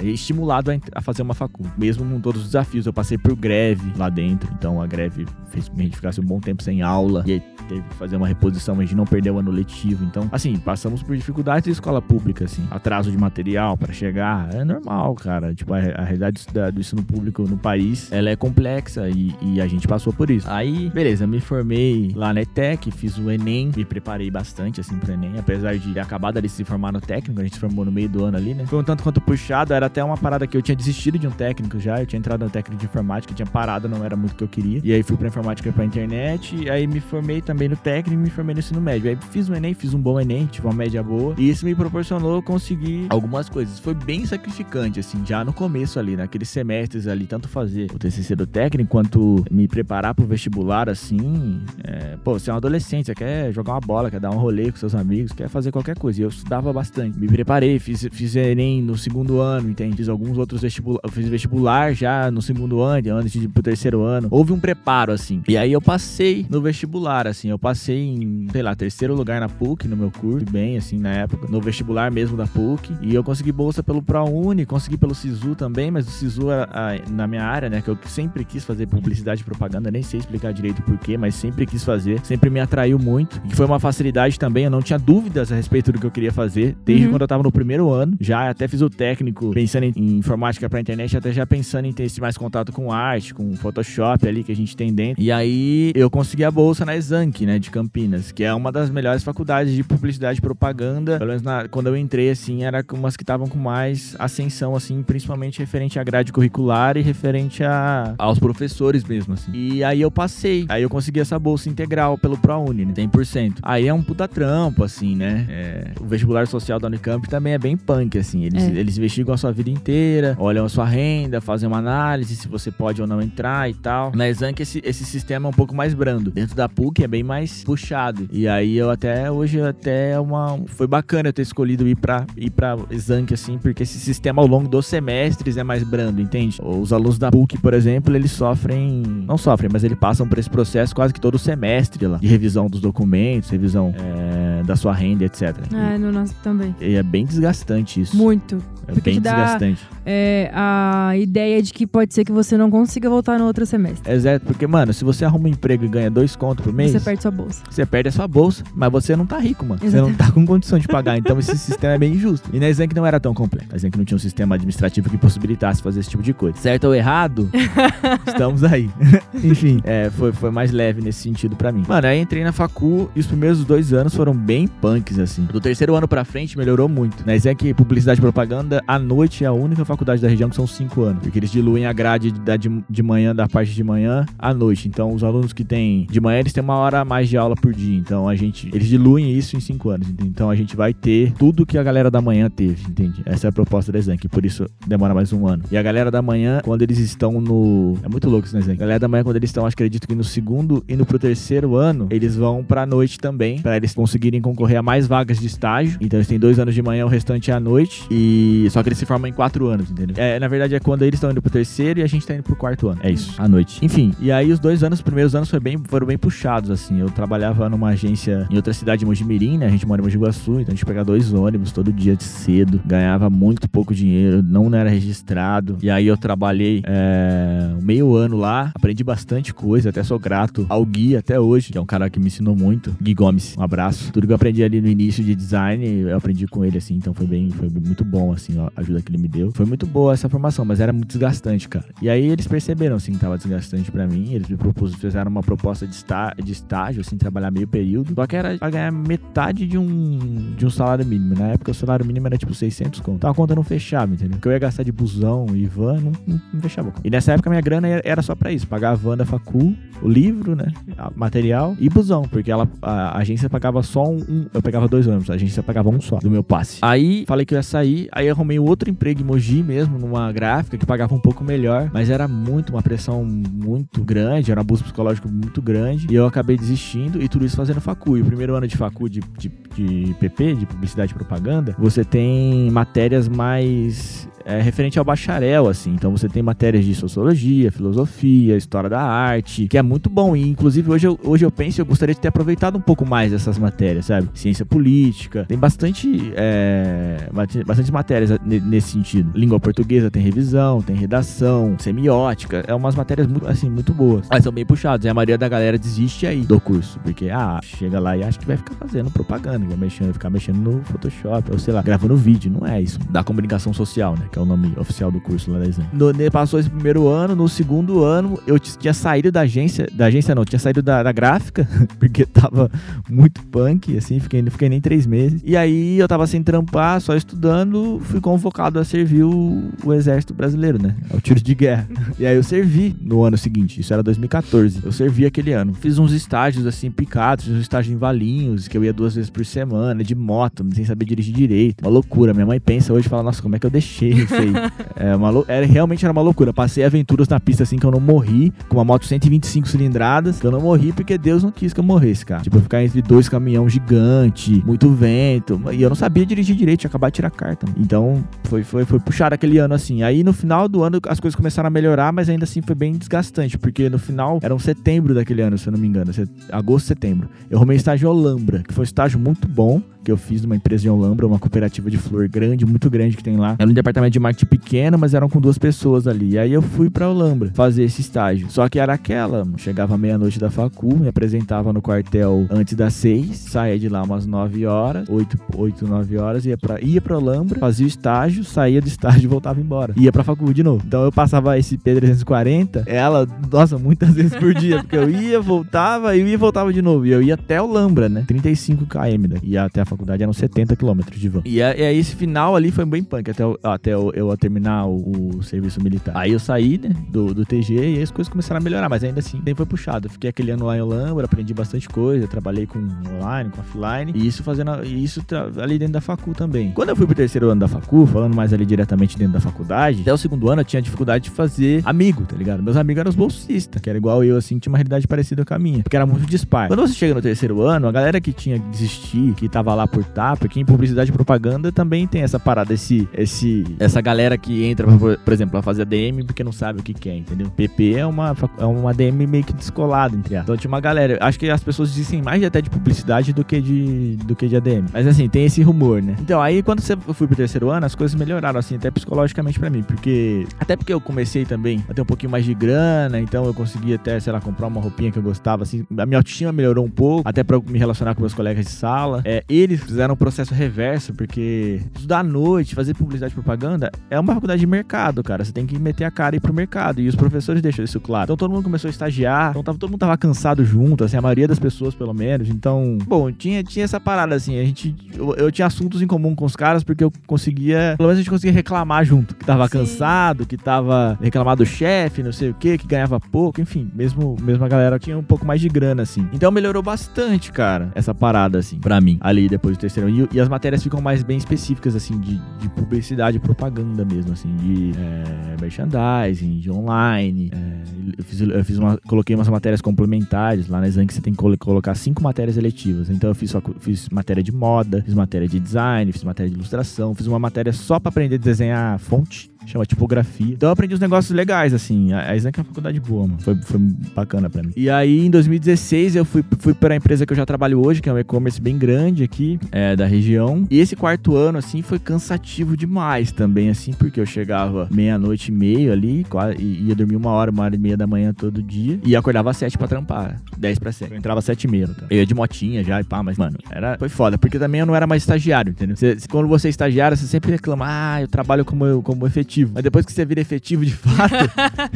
[0.00, 1.66] é, e estimulado a, a fazer uma facul.
[1.76, 2.86] Mesmo com todos os desafios.
[2.86, 6.20] Eu passei por greve lá dentro, então a greve fez com que a gente ficasse
[6.20, 7.22] um bom tempo sem aula.
[7.26, 10.04] E aí teve que fazer uma reposição, a gente não perdeu o ano letivo.
[10.04, 12.66] Então, assim, passamos por dificuldades de escola pública, assim.
[12.70, 15.54] Atraso de material pra chegar, é normal, cara.
[15.54, 19.60] Tipo, a, a realidade da- do ensino público no país, ela é complexa e, e
[19.60, 20.48] a gente passou por isso.
[20.50, 25.12] Aí, beleza, me formei lá na ETEC, fiz o Enem, me preparei bastante, assim, pro
[25.12, 25.38] Enem.
[25.38, 28.08] Apesar de ter acabado de se formar no técnico, a gente se formou no meio
[28.08, 28.64] do ano ali, né?
[28.66, 31.30] Foi um tanto quanto puxado, era até uma parada que eu tinha desistido de um
[31.30, 34.34] técnico já, eu tinha entrado no técnico de informática, tinha parado, não era muito o
[34.36, 34.80] que eu queria.
[34.82, 38.20] E aí fui pra informática e pra internet, e aí me formei também no técnico
[38.20, 39.10] e me formei no ensino médio.
[39.10, 41.74] Aí fiz o Enem, fiz um bom Enem, tive uma média boa, e isso me
[41.74, 43.78] proporcionou conseguir algumas coisas.
[43.78, 48.34] Foi bem sacrificante, assim, já no começo ali, naqueles semestres ali, tanto fazer o TCC
[48.34, 53.14] do técnico, quanto me preparar pro vestibular, assim, é, pô, você é um adolescente, você
[53.14, 56.20] quer jogar uma bola, quer dar um rolê com seus amigos, quer fazer qualquer coisa.
[56.20, 57.18] E eu estudava bastante.
[57.18, 59.96] Me preparei, fiz, fiz Enem no segundo ano, entende?
[59.96, 63.62] Fiz alguns outros vestibular, eu fiz vestibular já no segundo ano, antes de ir pro
[63.62, 64.28] terceiro ano.
[64.30, 65.42] Houve um preparo, assim.
[65.48, 67.48] E aí eu passei no vestibular, assim.
[67.48, 71.10] Eu passei em, sei lá, terceiro lugar na PUC, no meu curso, bem, assim, na
[71.10, 71.46] época.
[71.48, 72.92] No vestibular mesmo da PUC.
[73.02, 77.10] E eu consegui bolsa pelo ProUni, consegui pelo SISU também, mas o SISU era a-
[77.10, 77.80] na minha área, né?
[77.80, 81.66] Que eu sempre quis fazer publicidade e propaganda, nem sei explicar direito porquê, mas sempre
[81.66, 82.20] quis fazer.
[82.24, 83.40] Sempre me atraiu muito.
[83.50, 86.32] E foi uma facilidade também, eu não tinha dúvidas a respeito do que eu queria
[86.32, 86.76] fazer.
[86.84, 87.12] Desde Uhum.
[87.12, 88.16] quando eu tava no primeiro ano.
[88.20, 91.92] Já até fiz o técnico pensando em, em informática pra internet, até já pensando em
[91.92, 95.22] ter esse mais contato com arte, com Photoshop ali que a gente tem dentro.
[95.22, 98.90] E aí eu consegui a bolsa na Exanc, né, de Campinas, que é uma das
[98.90, 101.18] melhores faculdades de publicidade e propaganda.
[101.18, 105.02] Pelo menos na- quando eu entrei, assim, era umas que estavam com mais ascensão, assim,
[105.02, 109.50] principalmente referente à grade curricular e referente a, aos professores mesmo, assim.
[109.52, 110.66] E aí eu passei.
[110.68, 113.54] Aí eu consegui essa bolsa integral pelo ProUni, né, 100%.
[113.62, 115.46] Aí é um puta trampo, assim, né?
[115.48, 118.44] É, o vestibular social da Unicamp também é bem punk, assim.
[118.44, 118.70] Eles, É.
[118.78, 122.70] eles investigam a sua vida inteira, olham a sua renda, fazem uma análise se você
[122.70, 124.12] pode ou não entrar e tal.
[124.14, 126.30] Na Exanc, esse, esse sistema é um pouco mais brando.
[126.30, 128.28] Dentro da PUC é bem mais puxado.
[128.32, 130.58] E aí eu até, hoje, até é uma...
[130.66, 134.48] Foi bacana eu ter escolhido ir pra, ir pra Exanc, assim, porque esse sistema ao
[134.48, 136.58] longo dos semestres é mais brando, entende?
[136.62, 139.02] Os alunos da PUC, por exemplo, eles sofrem...
[139.26, 142.18] Não sofrem, mas eles passam por esse processo quase que todo semestre lá.
[142.18, 145.56] De revisão dos documentos, revisão é, da sua renda, etc.
[145.72, 146.74] É, no nosso também.
[146.80, 148.16] E é bem desgastante isso.
[148.16, 148.58] Muito.
[148.86, 149.86] É porque bem te dá- desgastante.
[150.10, 154.10] É, a ideia de que pode ser que você não consiga voltar no outro semestre.
[154.10, 157.00] Exato, porque, mano, se você arruma um emprego e ganha dois contos por mês, Você
[157.00, 157.62] perde sua bolsa.
[157.68, 159.78] você perde a sua bolsa, mas você não tá rico, mano.
[159.80, 160.16] Você não Exatamente.
[160.16, 161.18] tá com condição de pagar.
[161.18, 162.48] Então esse sistema é bem injusto.
[162.54, 163.66] E na Exanc não era tão completo.
[163.70, 166.56] A Exanc não tinha um sistema administrativo que possibilitasse fazer esse tipo de coisa.
[166.56, 167.50] Certo ou errado,
[168.26, 168.88] estamos aí.
[169.44, 171.84] Enfim, é, foi, foi mais leve nesse sentido pra mim.
[171.86, 175.44] Mano, aí entrei na facu e os primeiros dois anos foram bem punks, assim.
[175.44, 177.26] Do terceiro ano pra frente melhorou muito.
[177.26, 180.66] Na Exanc, publicidade e propaganda, à noite é a única faculdade da região que são
[180.66, 181.22] cinco anos.
[181.22, 184.88] Porque eles diluem a grade da de, de manhã, da parte de manhã, à noite.
[184.88, 187.54] Então, os alunos que têm de manhã, eles têm uma hora a mais de aula
[187.54, 187.96] por dia.
[187.96, 190.08] Então, a gente, eles diluem isso em cinco anos.
[190.08, 190.28] entende?
[190.28, 193.22] Então, a gente vai ter tudo que a galera da manhã teve, entende?
[193.24, 195.64] Essa é a proposta da Exanc, por isso demora mais um ano.
[195.70, 197.96] E a galera da manhã, quando eles estão no...
[198.02, 198.76] É muito louco isso Exanc.
[198.76, 201.76] A galera da manhã, quando eles estão, acredito que no segundo e no pro terceiro
[201.76, 205.98] ano, eles vão pra noite também, pra eles conseguirem concorrer a mais vagas de estágio.
[206.00, 208.06] Então, eles têm dois anos de manhã, o restante é à noite.
[208.10, 210.16] E só que eles se formam em quatro anos, entendeu?
[210.18, 212.42] É, na verdade é quando eles estão indo pro terceiro e a gente tá indo
[212.42, 213.00] pro quarto ano.
[213.02, 213.84] É isso, à noite.
[213.84, 217.00] Enfim, e aí os dois anos, os primeiros anos foi bem, foram bem puxados, assim.
[217.00, 219.66] Eu trabalhava numa agência em outra cidade de Mojimirim, né?
[219.66, 222.24] A gente mora em Mogi Guaçu, então a gente pegava dois ônibus todo dia de
[222.24, 225.78] cedo, ganhava muito pouco dinheiro, não era registrado.
[225.82, 230.84] E aí eu trabalhei é, meio ano lá, aprendi bastante coisa, até sou grato ao
[230.84, 232.94] Gui até hoje, que é um cara que me ensinou muito.
[233.00, 234.12] Gui Gomes, um abraço.
[234.12, 237.14] Tudo que eu aprendi ali no início de design, eu aprendi com ele, assim, então
[237.14, 239.50] foi bem, foi muito bom, assim, a ajuda que ele me deu.
[239.54, 241.86] Foi muito boa essa formação, mas era muito desgastante, cara.
[242.00, 245.42] E aí eles perceberam, assim, que tava desgastante para mim, eles me propus, fizeram uma
[245.42, 249.66] proposta de, está, de estágio, assim, trabalhar meio período, só que era pra ganhar metade
[249.66, 251.34] de um, de um salário mínimo.
[251.34, 253.16] Na época o salário mínimo era tipo 600 conto.
[253.16, 254.36] Então a conta não fechava, entendeu?
[254.36, 256.92] Porque eu ia gastar de busão e van, não, não, não fechava.
[257.04, 260.08] E nessa época minha grana era só para isso, pagar a van da facu, o
[260.08, 260.72] livro, né,
[261.14, 265.06] material e busão, porque ela, a, a agência pagava só um, um, eu pegava dois
[265.06, 266.78] ônibus, a agência pagava um só do meu passe.
[266.82, 270.76] Aí falei que eu ia sair, aí arrumei outro emprego em Mogi mesmo, numa gráfica
[270.76, 274.84] que pagava um pouco melhor, mas era muito, uma pressão muito grande, era um abuso
[274.84, 278.16] psicológico muito grande, e eu acabei desistindo, e tudo isso fazendo facu.
[278.16, 282.04] E o primeiro ano de facu de, de, de PP, de publicidade e propaganda, você
[282.04, 285.92] tem matérias mais é, referente ao bacharel, assim.
[285.92, 290.34] Então você tem matérias de sociologia, filosofia, história da arte, que é muito bom.
[290.34, 293.30] E inclusive hoje eu, hoje eu penso, eu gostaria de ter aproveitado um pouco mais
[293.30, 294.30] dessas matérias, sabe?
[294.32, 297.28] Ciência política, tem bastante, é,
[297.66, 299.30] bastante matérias nesse sentido.
[299.48, 304.26] Língua portuguesa tem revisão, tem redação, semiótica, é umas matérias muito, assim, muito boas.
[304.28, 307.58] Mas são bem puxadas, e a maioria da galera desiste aí do curso, porque, ah,
[307.62, 311.50] chega lá e acha que vai ficar fazendo propaganda, vai mexendo, ficar mexendo no Photoshop,
[311.50, 312.98] ou sei lá, gravando vídeo, não é isso.
[313.10, 314.26] Da comunicação social, né?
[314.30, 315.88] Que é o nome oficial do curso lá da Exame.
[315.94, 320.34] No, passou esse primeiro ano, no segundo ano, eu tinha saído da agência, da agência
[320.34, 321.66] não, tinha saído da, da gráfica,
[321.98, 322.70] porque tava
[323.08, 325.40] muito punk, assim, fiquei, fiquei nem três meses.
[325.42, 329.37] E aí eu tava sem trampar, só estudando, fui convocado a servir o,
[329.84, 330.94] o exército brasileiro, né?
[331.10, 331.88] É o tiro de guerra.
[332.18, 334.80] E aí eu servi no ano seguinte, isso era 2014.
[334.84, 335.74] Eu servi aquele ano.
[335.74, 339.30] Fiz uns estágios assim, picados, fiz um estágio em Valinhos, que eu ia duas vezes
[339.30, 341.82] por semana, de moto, sem saber dirigir direito.
[341.82, 342.34] Uma loucura.
[342.34, 344.52] Minha mãe pensa hoje e fala, nossa, como é que eu deixei isso aí?
[344.96, 346.52] é uma era, realmente era uma loucura.
[346.52, 350.46] Passei aventuras na pista assim que eu não morri, com uma moto 125 cilindradas, que
[350.46, 352.42] eu não morri porque Deus não quis que eu morresse, cara.
[352.42, 356.80] Tipo, eu ficar entre dois caminhão gigante, muito vento, e eu não sabia dirigir direito,
[356.80, 357.66] tinha acabado de tirar a carta.
[357.76, 358.98] Então, foi, foi, foi
[359.28, 360.02] puxar aquele ano assim.
[360.02, 362.92] Aí no final do ano as coisas começaram a melhorar, mas ainda assim foi bem
[362.92, 366.10] desgastante, porque no final era um setembro daquele ano, se eu não me engano,
[366.50, 367.28] agosto, setembro.
[367.50, 370.56] Eu arrumei estágio em Olambra, que foi um estágio muito bom, que eu fiz numa
[370.56, 373.56] empresa em Olambra, uma cooperativa de flor grande, muito grande que tem lá.
[373.58, 376.30] Era um departamento de marketing pequeno, mas eram com duas pessoas ali.
[376.30, 378.50] E aí eu fui pra Olambra fazer esse estágio.
[378.50, 383.36] Só que era aquela, chegava meia-noite da facu, me apresentava no quartel antes das seis,
[383.36, 387.58] saía de lá umas nove horas, oito, oito nove horas, ia pra, ia pra Olambra,
[387.58, 389.94] fazia o estágio, saía do estágio e voltava embora.
[389.96, 390.82] Ia pra facu de novo.
[390.86, 396.16] Então eu passava esse P340, ela, nossa, muitas vezes por dia, porque eu ia, voltava,
[396.16, 397.06] eu ia e voltava de novo.
[397.06, 398.24] E eu ia até Olambra, né?
[398.26, 399.48] 35 km daqui.
[399.48, 401.42] Ia até a faculdade faculdade eram 70 quilômetros de van.
[401.44, 405.36] E, aí esse final ali foi bem punk, até, eu, até eu, eu terminar o,
[405.38, 406.16] o, serviço militar.
[406.16, 409.04] Aí eu saí, né, do, do TG e aí as coisas começaram a melhorar, mas
[409.04, 410.06] ainda assim, nem foi puxado.
[410.06, 414.12] Eu fiquei aquele ano lá em Olambra, aprendi bastante coisa, trabalhei com online, com offline,
[414.14, 415.22] e isso fazendo, e isso
[415.60, 416.72] ali dentro da facu também.
[416.72, 420.02] Quando eu fui pro terceiro ano da facu, falando mais ali diretamente dentro da faculdade,
[420.02, 422.62] até o segundo ano eu tinha dificuldade de fazer amigo, tá ligado?
[422.62, 425.54] Meus amigos eram os bolsistas, que era igual eu, assim, tinha uma realidade parecida com
[425.54, 426.68] a minha, porque era muito dispar.
[426.68, 429.86] Quando você chega no terceiro ano, a galera que tinha que desistir, que tava lá
[429.86, 434.36] por tá, porque em publicidade e propaganda também tem essa parada, esse, esse, essa galera
[434.36, 437.50] que entra, por, exemplo, pra fazer ADM porque não sabe o que quer, entendeu?
[437.50, 440.44] PP é uma, é uma ADM meio que descolada, entre aspas.
[440.44, 443.60] Então tinha uma galera, acho que as pessoas dizem mais até de publicidade do que
[443.60, 444.86] de, do que de ADM.
[444.92, 446.16] Mas assim, tem esse rumor, né?
[446.20, 449.70] Então aí quando você fui pro terceiro ano, as coisas melhoraram, assim, até psicologicamente pra
[449.70, 453.44] mim, porque, até porque eu comecei também a ter um pouquinho mais de grana, então
[453.44, 456.52] eu consegui até, sei lá, comprar uma roupinha que eu gostava, assim, a minha autoestima
[456.52, 459.22] melhorou um pouco, até pra me relacionar com meus colegas de sala.
[459.24, 464.18] É, eles fizeram um processo reverso, porque estudar à noite, fazer publicidade e propaganda é
[464.18, 465.44] uma faculdade de mercado, cara.
[465.44, 467.00] Você tem que meter a cara e ir pro mercado.
[467.00, 468.24] E os professores deixam isso claro.
[468.24, 471.22] Então todo mundo começou a estagiar, então tava, todo mundo tava cansado junto, assim, a
[471.22, 472.48] maioria das pessoas, pelo menos.
[472.48, 474.94] Então, bom, tinha, tinha essa parada, assim, a gente.
[475.14, 477.94] Eu, eu tinha assuntos em comum com os caras, porque eu conseguia.
[477.96, 479.34] Pelo menos a gente conseguia reclamar junto.
[479.34, 479.78] Que tava Sim.
[479.78, 484.36] cansado, que tava reclamar do chefe, não sei o que, que ganhava pouco, enfim, mesmo,
[484.40, 486.26] mesmo a galera tinha um pouco mais de grana, assim.
[486.32, 490.08] Então melhorou bastante, cara, essa parada, assim, pra mim, ali depois do terceiro.
[490.08, 494.32] E, e as matérias ficam mais bem específicas, assim, de, de publicidade e propaganda mesmo,
[494.32, 497.50] assim, de é, merchandising, de online.
[497.52, 497.78] É,
[498.18, 500.68] eu fiz, eu fiz uma, coloquei umas matérias complementares.
[500.68, 503.10] Lá na Exam você tem que colocar cinco matérias eletivas.
[503.10, 506.56] Então eu fiz, só, fiz matéria de moda, fiz matéria de design, fiz matéria de
[506.56, 508.38] ilustração, fiz uma matéria só para aprender
[508.70, 510.54] a desenhar fonte chama tipografia.
[510.54, 512.12] Então eu aprendi uns negócios legais, assim.
[512.12, 513.40] A Exanc é uma faculdade boa, mano.
[513.40, 513.78] Foi, foi
[514.14, 514.72] bacana pra mim.
[514.76, 518.08] E aí, em 2016, eu fui, fui pra empresa que eu já trabalho hoje, que
[518.08, 520.66] é um e-commerce bem grande aqui, é, da região.
[520.70, 525.54] E esse quarto ano, assim, foi cansativo demais também, assim, porque eu chegava meia-noite e
[525.54, 526.24] meio ali,
[526.58, 529.56] ia dormir uma hora, uma hora e meia da manhã todo dia, e acordava às
[529.56, 530.40] sete pra trampar.
[530.56, 531.12] Dez pra sete.
[531.12, 531.88] Eu entrava às sete e meia.
[531.88, 532.06] Tá?
[532.10, 534.86] Eu ia de motinha já e pá, mas, mano, era, foi foda, porque também eu
[534.86, 535.96] não era mais estagiário, entendeu?
[535.96, 539.72] Você, quando você é estagiário, você sempre reclama, ah, eu trabalho como, como efetivo efetivo.
[539.74, 541.34] Mas depois que você vira efetivo de fato,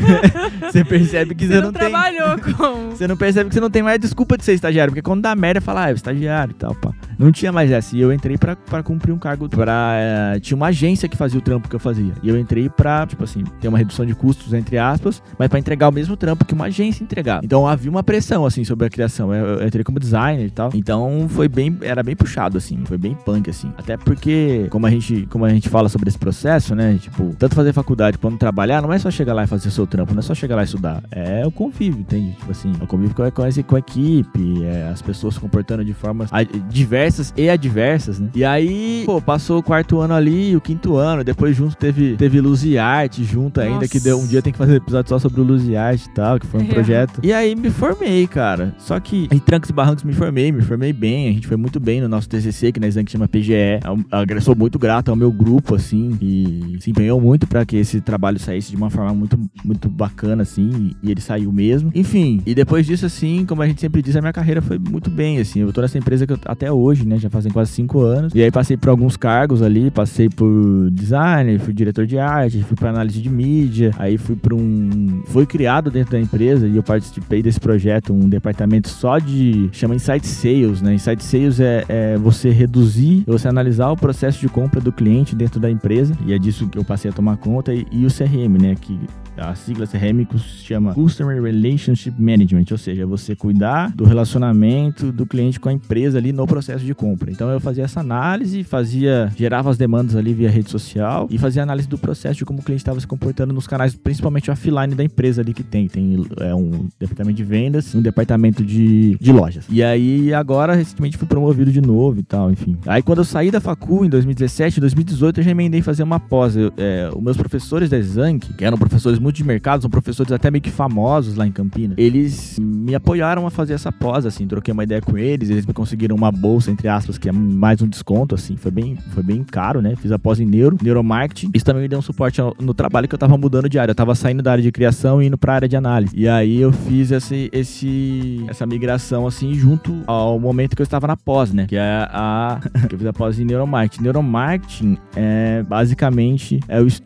[0.70, 1.80] você percebe que você, você não, não tem.
[1.80, 2.92] trabalhou com.
[3.02, 4.92] Você não percebe que você não tem mais desculpa de ser estagiário.
[4.92, 6.92] Porque quando dá merda, fala, ah, é estagiário e tal, pá.
[7.18, 7.96] Não tinha mais essa.
[7.96, 9.48] E eu entrei pra, pra cumprir um cargo.
[9.48, 12.12] Pra, é, tinha uma agência que fazia o trampo que eu fazia.
[12.22, 15.58] E eu entrei pra, tipo assim, ter uma redução de custos, entre aspas, mas pra
[15.58, 17.44] entregar o mesmo trampo que uma agência entregava.
[17.44, 19.34] Então havia uma pressão, assim, sobre a criação.
[19.34, 20.70] Eu, eu entrei como designer e tal.
[20.74, 21.76] Então foi bem.
[21.80, 22.84] Era bem puxado, assim.
[22.84, 23.72] Foi bem punk, assim.
[23.76, 26.98] Até porque, como a gente, como a gente fala sobre esse processo, né?
[27.00, 30.14] Tipo, tanto fazer faculdade quanto trabalhar, não é só chegar lá e fazer seu trampo,
[30.14, 31.02] não é só chegar lá e estudar.
[31.10, 32.36] É o convívio, entende?
[32.36, 35.84] Tipo assim, o convívio com a, com com a equipe, é, as pessoas se comportando
[35.84, 36.30] de formas
[36.70, 38.28] diversas e adversas, né?
[38.32, 42.40] E aí, pô, passou o quarto ano ali, o quinto ano, depois junto teve, teve
[42.40, 43.88] Luz e Arte junto ainda, Nossa.
[43.88, 46.06] que deu um dia tem que fazer um episódio só sobre o Luz e Arte
[46.06, 46.68] e tal, que foi um é.
[46.68, 47.18] projeto.
[47.24, 48.72] E aí me formei, cara.
[48.78, 51.80] Só que em trancos e barrancos me formei, me formei bem, a gente foi muito
[51.80, 53.80] bem no nosso TCC, que na Exam chama PGE.
[54.28, 58.00] Eu sou muito grato ao meu grupo, assim, e se empenhou muito para que esse
[58.00, 61.90] trabalho saísse de uma forma muito, muito bacana, assim, e ele saiu mesmo.
[61.94, 65.10] Enfim, e depois disso, assim, como a gente sempre diz, a minha carreira foi muito
[65.10, 65.60] bem, assim.
[65.60, 68.32] Eu tô nessa empresa que eu, até hoje, né, já fazem quase cinco anos.
[68.34, 72.76] E aí passei por alguns cargos ali, passei por designer, fui diretor de arte, fui
[72.76, 75.22] para análise de mídia, aí fui para um.
[75.26, 79.68] Foi criado dentro da empresa e eu participei desse projeto, um departamento só de.
[79.72, 80.94] chama Insight Sales, né?
[80.94, 85.60] Insight Sales é, é você reduzir, você analisar o processo de compra do cliente dentro
[85.60, 88.60] da empresa, e é disso que eu passei a tomar conta, e, e o CRM,
[88.60, 88.74] né?
[88.74, 88.98] Que
[89.36, 95.24] a sigla CRM se chama Customer Relationship Management, ou seja, você cuidar do relacionamento do
[95.24, 97.30] cliente com a empresa ali no processo de compra.
[97.30, 101.62] Então eu fazia essa análise, fazia, gerava as demandas ali via rede social e fazia
[101.62, 105.04] análise do processo de como o cliente estava se comportando nos canais, principalmente offline da
[105.04, 105.88] empresa ali que tem.
[105.88, 109.64] Tem é, um departamento de vendas um departamento de, de lojas.
[109.68, 112.76] E aí agora, recentemente, fui promovido de novo e tal, enfim.
[112.86, 116.56] Aí quando eu saí da facu em 2017, 2018, eu já emendei fazer uma pós.
[116.56, 120.32] Eu, é, os meus professores da Zank, que eram professores muito de mercado, são professores
[120.32, 121.96] até meio que famosos lá em Campinas.
[121.98, 125.72] Eles me apoiaram a fazer essa pós, assim, troquei uma ideia com eles, eles me
[125.72, 129.44] conseguiram uma bolsa, entre aspas, que é mais um desconto, assim, foi bem, foi bem
[129.44, 129.94] caro, né?
[129.96, 131.50] Fiz a pós em neuro, neuromarketing.
[131.54, 133.92] Isso também me deu um suporte no trabalho que eu tava mudando de área.
[133.92, 136.14] Eu tava saindo da área de criação e indo pra área de análise.
[136.16, 141.06] E aí eu fiz esse, esse, essa migração, assim, junto ao momento que eu estava
[141.06, 141.66] na pós, né?
[141.66, 142.60] Que é a.
[142.88, 144.02] que eu fiz a pós em neuromarketing.
[144.02, 147.01] Neuromarketing é basicamente é o estudo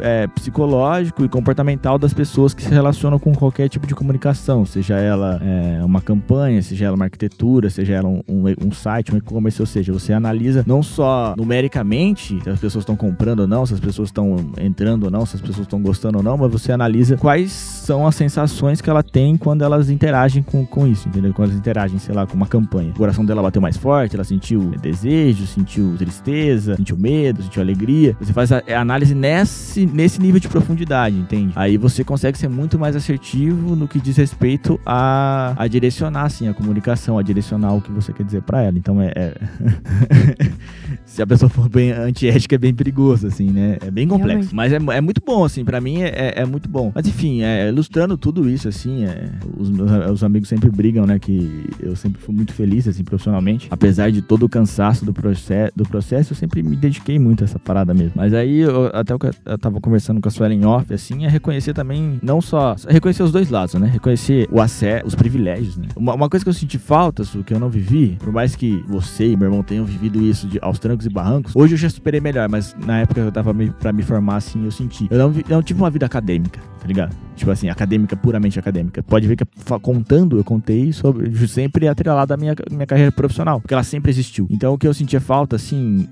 [0.00, 4.64] é, psicológico psicológico e comportamental das pessoas que se relacionam com qualquer tipo de comunicação,
[4.64, 9.12] seja ela é, uma campanha, seja ela uma arquitetura, seja ela um, um, um site,
[9.12, 13.46] um e-commerce, ou seja, você analisa não só numericamente se as pessoas estão comprando ou
[13.46, 16.36] não, se as pessoas estão entrando ou não, se as pessoas estão gostando ou não,
[16.36, 20.86] mas você analisa quais são as sensações que ela tem quando elas interagem com, com
[20.86, 21.32] isso, entendeu?
[21.34, 22.90] Quando elas interagem, sei lá, com uma campanha.
[22.90, 28.16] O coração dela bateu mais forte, ela sentiu desejo, sentiu tristeza, sentiu medo, sentiu alegria.
[28.20, 31.52] Você faz a, a análise nesse, nesse nível de profundidade entende?
[31.56, 36.48] Aí você consegue ser muito mais assertivo no que diz respeito a, a direcionar, assim,
[36.48, 38.78] a comunicação, a direcionar o que você quer dizer para ela.
[38.78, 39.12] Então é.
[39.14, 39.34] é...
[41.04, 43.78] Se a pessoa for bem antiética, é bem perigoso, assim, né?
[43.80, 44.50] É bem complexo.
[44.50, 44.54] Realmente.
[44.54, 46.92] Mas é, é muito bom, assim, para mim é, é, é, muito bom.
[46.94, 51.18] Mas enfim, é, ilustrando tudo isso, assim, é, os meus os amigos sempre brigam, né?
[51.18, 53.68] Que eu sempre fui muito feliz, assim, profissionalmente.
[53.70, 57.46] Apesar de todo o cansaço do, processo, do processo, eu sempre me dediquei muito a
[57.46, 58.12] essa parada mesmo.
[58.16, 61.28] Mas aí, eu, até o que eu tava conversando com a Suelen off, assim, é
[61.28, 62.76] reconhecer também, não só.
[62.88, 63.88] Reconhecer os dois lados, né?
[63.88, 65.88] Reconhecer o acesso, os privilégios, né?
[65.96, 68.84] Uma, uma coisa que eu senti falta, Su, que eu não vivi, por mais que
[68.88, 71.88] você e meu irmão tenham vivido isso de, aos trancos e barrancos, hoje eu já
[71.88, 75.06] superei melhor, mas na época que eu tava me, pra me formar, assim, eu senti.
[75.10, 77.14] Eu não, eu não tive uma vida acadêmica, tá ligado?
[77.36, 79.02] Tipo assim, acadêmica, puramente acadêmica.
[79.02, 79.44] Pode ver que
[79.82, 84.46] contando, eu contei sobre sempre atrelado à minha, minha carreira profissional, porque ela sempre existiu.
[84.50, 86.08] Então o que eu sentia falta, assim,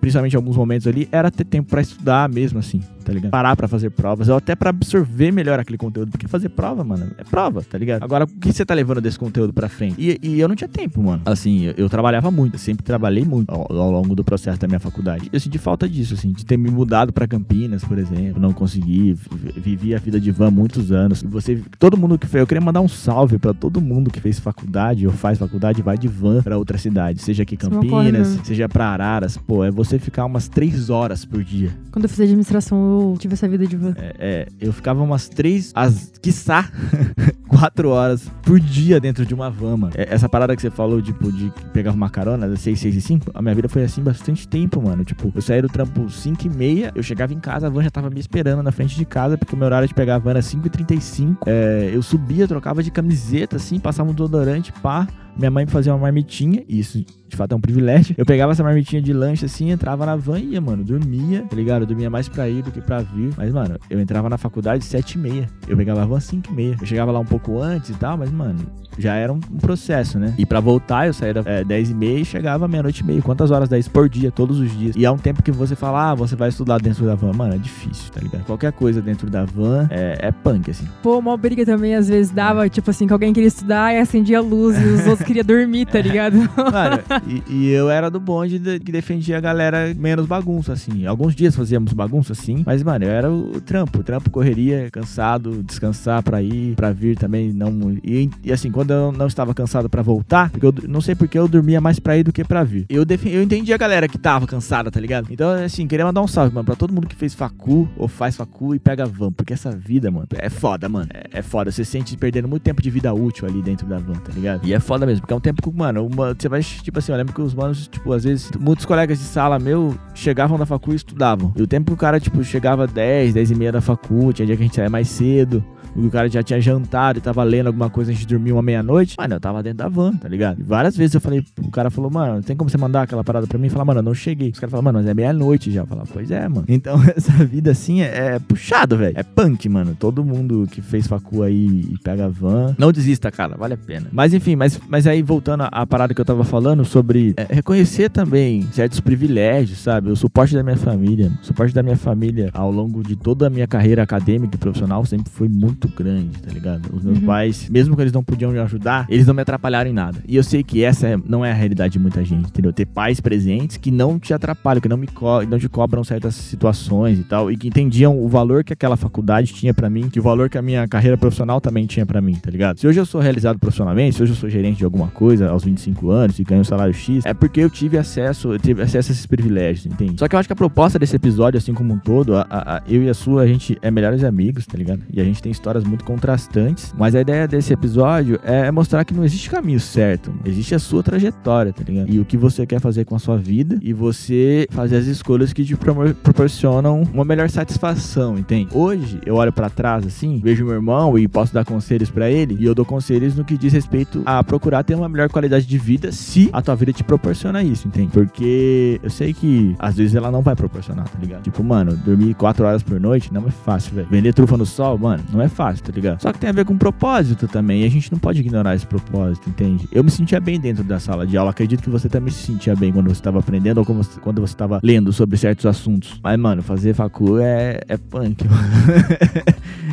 [0.00, 3.30] principalmente em alguns momentos ali, era ter tempo para estudar mesmo, assim tá ligado?
[3.30, 6.10] Parar pra fazer provas, ou até pra absorver melhor aquele conteúdo.
[6.10, 8.02] Porque fazer prova, mano, é prova, tá ligado?
[8.02, 9.96] Agora, o que você tá levando desse conteúdo pra frente?
[9.98, 11.22] E, e eu não tinha tempo, mano.
[11.26, 14.66] Assim, eu, eu trabalhava muito, eu sempre trabalhei muito ao, ao, longo do processo da
[14.66, 15.28] minha faculdade.
[15.32, 18.40] Eu senti falta disso, assim, de ter me mudado pra Campinas, por exemplo.
[18.40, 19.16] Não consegui,
[19.56, 21.22] vivi a vida de van muitos anos.
[21.22, 24.20] E você, todo mundo que fez, eu queria mandar um salve pra todo mundo que
[24.20, 27.20] fez faculdade ou faz faculdade, vai de van pra outra cidade.
[27.20, 29.36] Seja aqui Campinas, seja pra Araras.
[29.36, 31.70] Pô, é você ficar umas três horas por dia.
[31.92, 33.94] Quando eu fiz administração, eu tive essa vida de van.
[33.98, 36.70] É, é eu ficava umas três, as, quiçá,
[37.52, 39.92] quatro horas por dia dentro de uma van, mano.
[39.96, 43.00] É, essa parada que você falou, tipo, de pegar uma carona, das 6, 6 e
[43.00, 45.04] 5, a minha vida foi assim bastante tempo, mano.
[45.04, 47.90] Tipo, eu saí do trampo 5 e meia, eu chegava em casa, a van já
[47.90, 50.30] tava me esperando na frente de casa, porque o meu horário de pegar a van
[50.30, 51.44] era 5 e 35.
[51.46, 55.06] É, eu subia, trocava de camiseta, assim, passava um desodorante, pá.
[55.36, 58.14] Minha mãe fazia uma marmitinha, e isso de fato é um privilégio.
[58.18, 61.56] Eu pegava essa marmitinha de lanche assim, entrava na van e ia, mano, dormia, tá
[61.56, 61.82] ligado?
[61.82, 63.32] Eu dormia mais pra ir do que pra vir.
[63.38, 65.48] Mas, mano, eu entrava na faculdade sete e meia.
[65.66, 66.76] Eu pegava a van cinco e meia.
[66.78, 68.60] Eu chegava lá um pouco antes e tal, mas, mano,
[68.98, 70.34] já era um, processo, né?
[70.36, 73.22] E pra voltar, eu saía é, dez e meia e chegava meia-noite e meia.
[73.22, 74.96] Quantas horas dez por dia, todos os dias.
[74.96, 77.32] E há um tempo que você fala, ah, você vai estudar dentro da van.
[77.32, 78.44] Mano, é difícil, tá ligado?
[78.44, 80.86] Qualquer coisa dentro da van é, é punk, assim.
[81.02, 84.38] Pô, uma briga também, às vezes, dava, tipo assim, que alguém queria estudar e acendia
[84.38, 86.36] a luz e os outros queriam dormir, tá ligado?
[86.56, 91.06] Mano, e, e eu era do bonde de, que defendia a galera menos bagunça, assim.
[91.06, 94.00] Alguns dias fazíamos bagunça, sim, mas, mano, eu era o trampo.
[94.00, 97.31] O trampo, correria, cansado, descansar pra ir, pra vir também.
[97.52, 101.14] Não E, e assim, quando eu não estava cansado pra voltar, porque eu não sei
[101.14, 102.86] porque eu dormia mais pra ir do que pra vir.
[102.88, 105.28] Eu, eu entendi a galera que tava cansada, tá ligado?
[105.30, 108.36] Então, assim, queria mandar um salve, mano, pra todo mundo que fez facu ou faz
[108.36, 111.08] facu e pega van, porque essa vida, mano, é foda, mano.
[111.12, 111.70] É, é foda.
[111.70, 114.66] Você sente perdendo muito tempo de vida útil ali dentro da van, tá ligado?
[114.66, 117.12] E é foda mesmo, porque é um tempo que, mano, uma, você vai, tipo assim,
[117.12, 120.66] eu lembro que os manos, tipo, às vezes, muitos colegas de sala meu chegavam da
[120.66, 121.52] facu e estudavam.
[121.56, 124.46] E o tempo que o cara, tipo, chegava 10, 10 e meia da facu, tinha
[124.46, 127.68] dia que a gente saía mais cedo o cara já tinha jantado e tava lendo
[127.68, 129.16] alguma coisa, a gente dormiu uma meia-noite.
[129.18, 130.60] Mano, eu tava dentro da van, tá ligado?
[130.60, 133.46] E várias vezes eu falei, o cara falou, mano, tem como você mandar aquela parada
[133.46, 133.68] pra mim?
[133.68, 134.50] Falar, mano, eu não cheguei.
[134.50, 135.82] Os caras falaram, mano, mas é meia-noite já.
[135.82, 136.64] Eu falava, pois é, mano.
[136.68, 139.14] Então, essa vida assim é, é puxado, velho.
[139.16, 139.96] É punk, mano.
[139.98, 142.74] Todo mundo que fez facu aí e pega van.
[142.78, 144.06] Não desista, cara, vale a pena.
[144.12, 148.10] Mas enfim, mas, mas aí voltando à parada que eu tava falando sobre é, reconhecer
[148.10, 150.10] também certos privilégios, sabe?
[150.10, 151.32] O suporte da minha família.
[151.42, 155.04] O suporte da minha família ao longo de toda a minha carreira acadêmica e profissional
[155.04, 156.94] sempre foi muito grande, tá ligado?
[156.94, 157.26] Os meus uhum.
[157.26, 160.18] pais, mesmo que eles não podiam me ajudar, eles não me atrapalharam em nada.
[160.26, 162.72] E eu sei que essa é, não é a realidade de muita gente, entendeu?
[162.72, 165.08] Ter pais presentes que não te atrapalham, que não me
[165.48, 169.52] não te cobram certas situações e tal, e que entendiam o valor que aquela faculdade
[169.52, 172.34] tinha para mim, que o valor que a minha carreira profissional também tinha para mim,
[172.34, 172.78] tá ligado?
[172.78, 175.64] Se hoje eu sou realizado profissionalmente, se hoje eu sou gerente de alguma coisa aos
[175.64, 179.10] 25 anos e ganho um salário X, é porque eu tive acesso, eu tive acesso
[179.10, 180.14] a esses privilégios, entende?
[180.18, 182.76] Só que eu acho que a proposta desse episódio, assim como um todo, a, a,
[182.76, 185.02] a, eu e a sua, a gente é melhores amigos, tá ligado?
[185.12, 186.94] E a gente tem histórias muito contrastantes.
[186.96, 190.32] Mas a ideia desse episódio é mostrar que não existe caminho certo.
[190.44, 192.10] Existe a sua trajetória, tá ligado?
[192.10, 195.52] E o que você quer fazer com a sua vida e você fazer as escolhas
[195.52, 195.76] que te
[196.22, 198.68] proporcionam uma melhor satisfação, entende?
[198.72, 202.56] Hoje eu olho para trás assim, vejo meu irmão e posso dar conselhos para ele
[202.58, 205.78] e eu dou conselhos no que diz respeito a procurar ter uma melhor qualidade de
[205.78, 208.10] vida se a tua vida te proporciona isso, entende?
[208.12, 211.42] Porque eu sei que às vezes ela não vai proporcionar, tá ligado?
[211.42, 214.08] Tipo, mano, dormir 4 horas por noite não é fácil, velho.
[214.10, 216.20] Vender trufa no sol, mano, não é fácil, tá ligado?
[216.22, 217.82] Só que tem a ver com propósito também.
[217.82, 219.88] E a gente não pode ignorar esse propósito, entende?
[219.92, 221.50] Eu me sentia bem dentro da sala de aula.
[221.50, 224.80] Acredito que você também se sentia bem quando você estava aprendendo ou quando você estava
[224.82, 226.18] lendo sobre certos assuntos.
[226.22, 228.62] Mas, mano, fazer facu é, é punk, mano.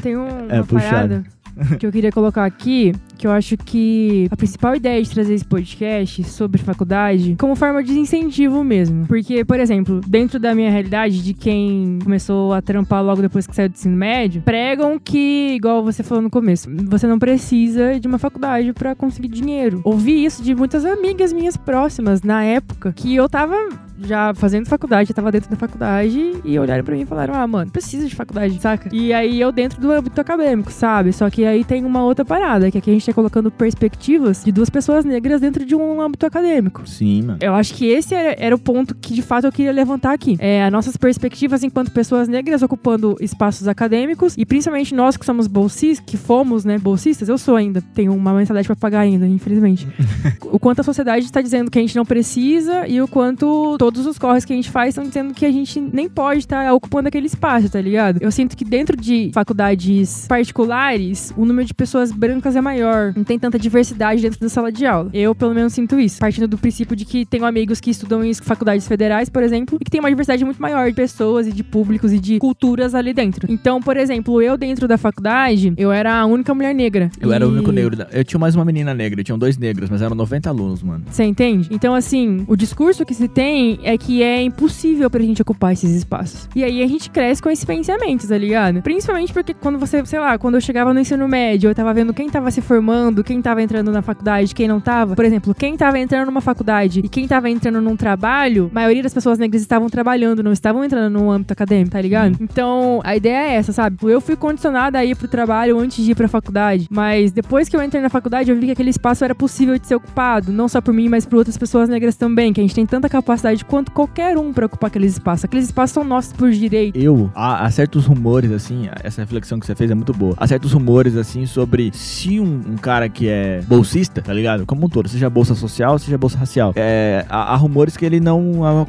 [0.01, 0.89] Tem um, é uma puxado.
[0.89, 1.39] parada
[1.77, 5.43] que eu queria colocar aqui, que eu acho que a principal ideia de trazer esse
[5.43, 9.05] podcast sobre faculdade como forma de incentivo mesmo.
[9.05, 13.53] Porque, por exemplo, dentro da minha realidade, de quem começou a trampar logo depois que
[13.53, 18.07] saiu do ensino médio, pregam que, igual você falou no começo, você não precisa de
[18.07, 19.81] uma faculdade para conseguir dinheiro.
[19.83, 23.57] Ouvi isso de muitas amigas minhas próximas na época que eu tava
[24.01, 27.45] já fazendo faculdade, já tava dentro da faculdade e olharam para mim e falaram: "Ah,
[27.45, 31.11] mano, precisa de faculdade, saca?" E aí eu dentro do âmbito acadêmico, sabe?
[31.11, 34.51] Só que aí tem uma outra parada, que aqui a gente tá colocando perspectivas de
[34.51, 36.87] duas pessoas negras dentro de um âmbito acadêmico.
[36.87, 37.39] Sim, mano.
[37.41, 40.37] Eu acho que esse era, era o ponto que de fato eu queria levantar aqui.
[40.39, 45.47] É, as nossas perspectivas enquanto pessoas negras ocupando espaços acadêmicos e principalmente nós que somos
[45.47, 49.87] bolsistas, que fomos, né, bolsistas, eu sou ainda, tenho uma mensalidade para pagar ainda, infelizmente.
[50.45, 54.05] o quanto a sociedade está dizendo que a gente não precisa e o quanto todos
[54.05, 56.73] os corres que a gente faz estão dizendo que a gente nem pode estar tá
[56.73, 58.19] ocupando aquele espaço, tá ligado?
[58.21, 62.98] Eu sinto que dentro de faculdades particulares, o número de pessoas brancas é maior.
[63.15, 65.09] Não tem tanta diversidade dentro da sala de aula.
[65.13, 66.19] Eu, pelo menos, sinto isso.
[66.19, 69.85] Partindo do princípio de que tenho amigos que estudam em faculdades federais, por exemplo, e
[69.85, 73.13] que tem uma diversidade muito maior de pessoas e de públicos e de culturas ali
[73.13, 73.47] dentro.
[73.49, 77.09] Então, por exemplo, eu dentro da faculdade, eu era a única mulher negra.
[77.19, 77.33] Eu e...
[77.33, 77.95] era o único negro.
[77.95, 78.07] Da...
[78.11, 81.05] Eu tinha mais uma menina negra, tinham dois negros, mas eram 90 alunos, mano.
[81.09, 81.67] Você entende?
[81.71, 85.91] Então, assim, o discurso que se tem é que é impossível pra gente ocupar esses
[85.91, 86.47] espaços.
[86.55, 88.81] E aí a gente cresce com esse pensamento, tá ligado?
[88.81, 92.13] Principalmente porque quando você, sei lá, quando eu chegava no ensino médio, eu tava vendo
[92.13, 92.88] quem tava se formando,
[93.23, 95.15] quem tava entrando na faculdade, quem não tava.
[95.15, 99.03] Por exemplo, quem tava entrando numa faculdade e quem tava entrando num trabalho, a maioria
[99.03, 102.37] das pessoas negras estavam trabalhando, não estavam entrando no âmbito acadêmico, tá ligado?
[102.39, 103.97] Então, a ideia é essa, sabe?
[104.03, 107.75] Eu fui condicionada a ir pro trabalho antes de ir pra faculdade, mas depois que
[107.75, 110.67] eu entrei na faculdade, eu vi que aquele espaço era possível de ser ocupado, não
[110.67, 113.63] só por mim, mas por outras pessoas negras também, que a gente tem tanta capacidade
[113.65, 115.45] quanto qualquer um pra ocupar aqueles espaços.
[115.45, 116.97] Aqueles espaços são nossos por direito.
[116.97, 120.33] Eu, há, há certos rumores, assim, essa reflexão que você fez é muito boa.
[120.37, 124.65] Há certos rumores, assim, sobre se um, um cara que é bolsista, tá ligado?
[124.65, 128.19] Como um todo, seja bolsa social, seja bolsa racial, é, há, há rumores que ele
[128.19, 128.41] não,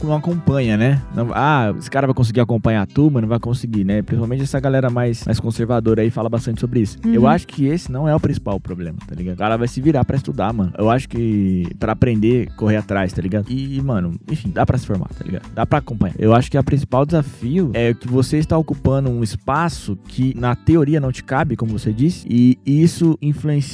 [0.03, 1.03] não acompanha, né?
[1.15, 4.03] Não, ah, esse cara vai conseguir acompanhar a turma, não vai conseguir, né?
[4.03, 6.99] Principalmente essa galera mais, mais conservadora aí fala bastante sobre isso.
[7.05, 7.15] Uhum.
[7.15, 9.35] Eu acho que esse não é o principal problema, tá ligado?
[9.35, 10.73] O cara vai se virar para estudar, mano.
[10.79, 13.51] Eu acho que para aprender, correr atrás, tá ligado?
[13.51, 15.51] E, mano, enfim, dá para se formar, tá ligado?
[15.55, 16.15] Dá para acompanhar.
[16.19, 20.55] Eu acho que o principal desafio é que você está ocupando um espaço que na
[20.55, 23.70] teoria não te cabe, como você disse, e isso influencia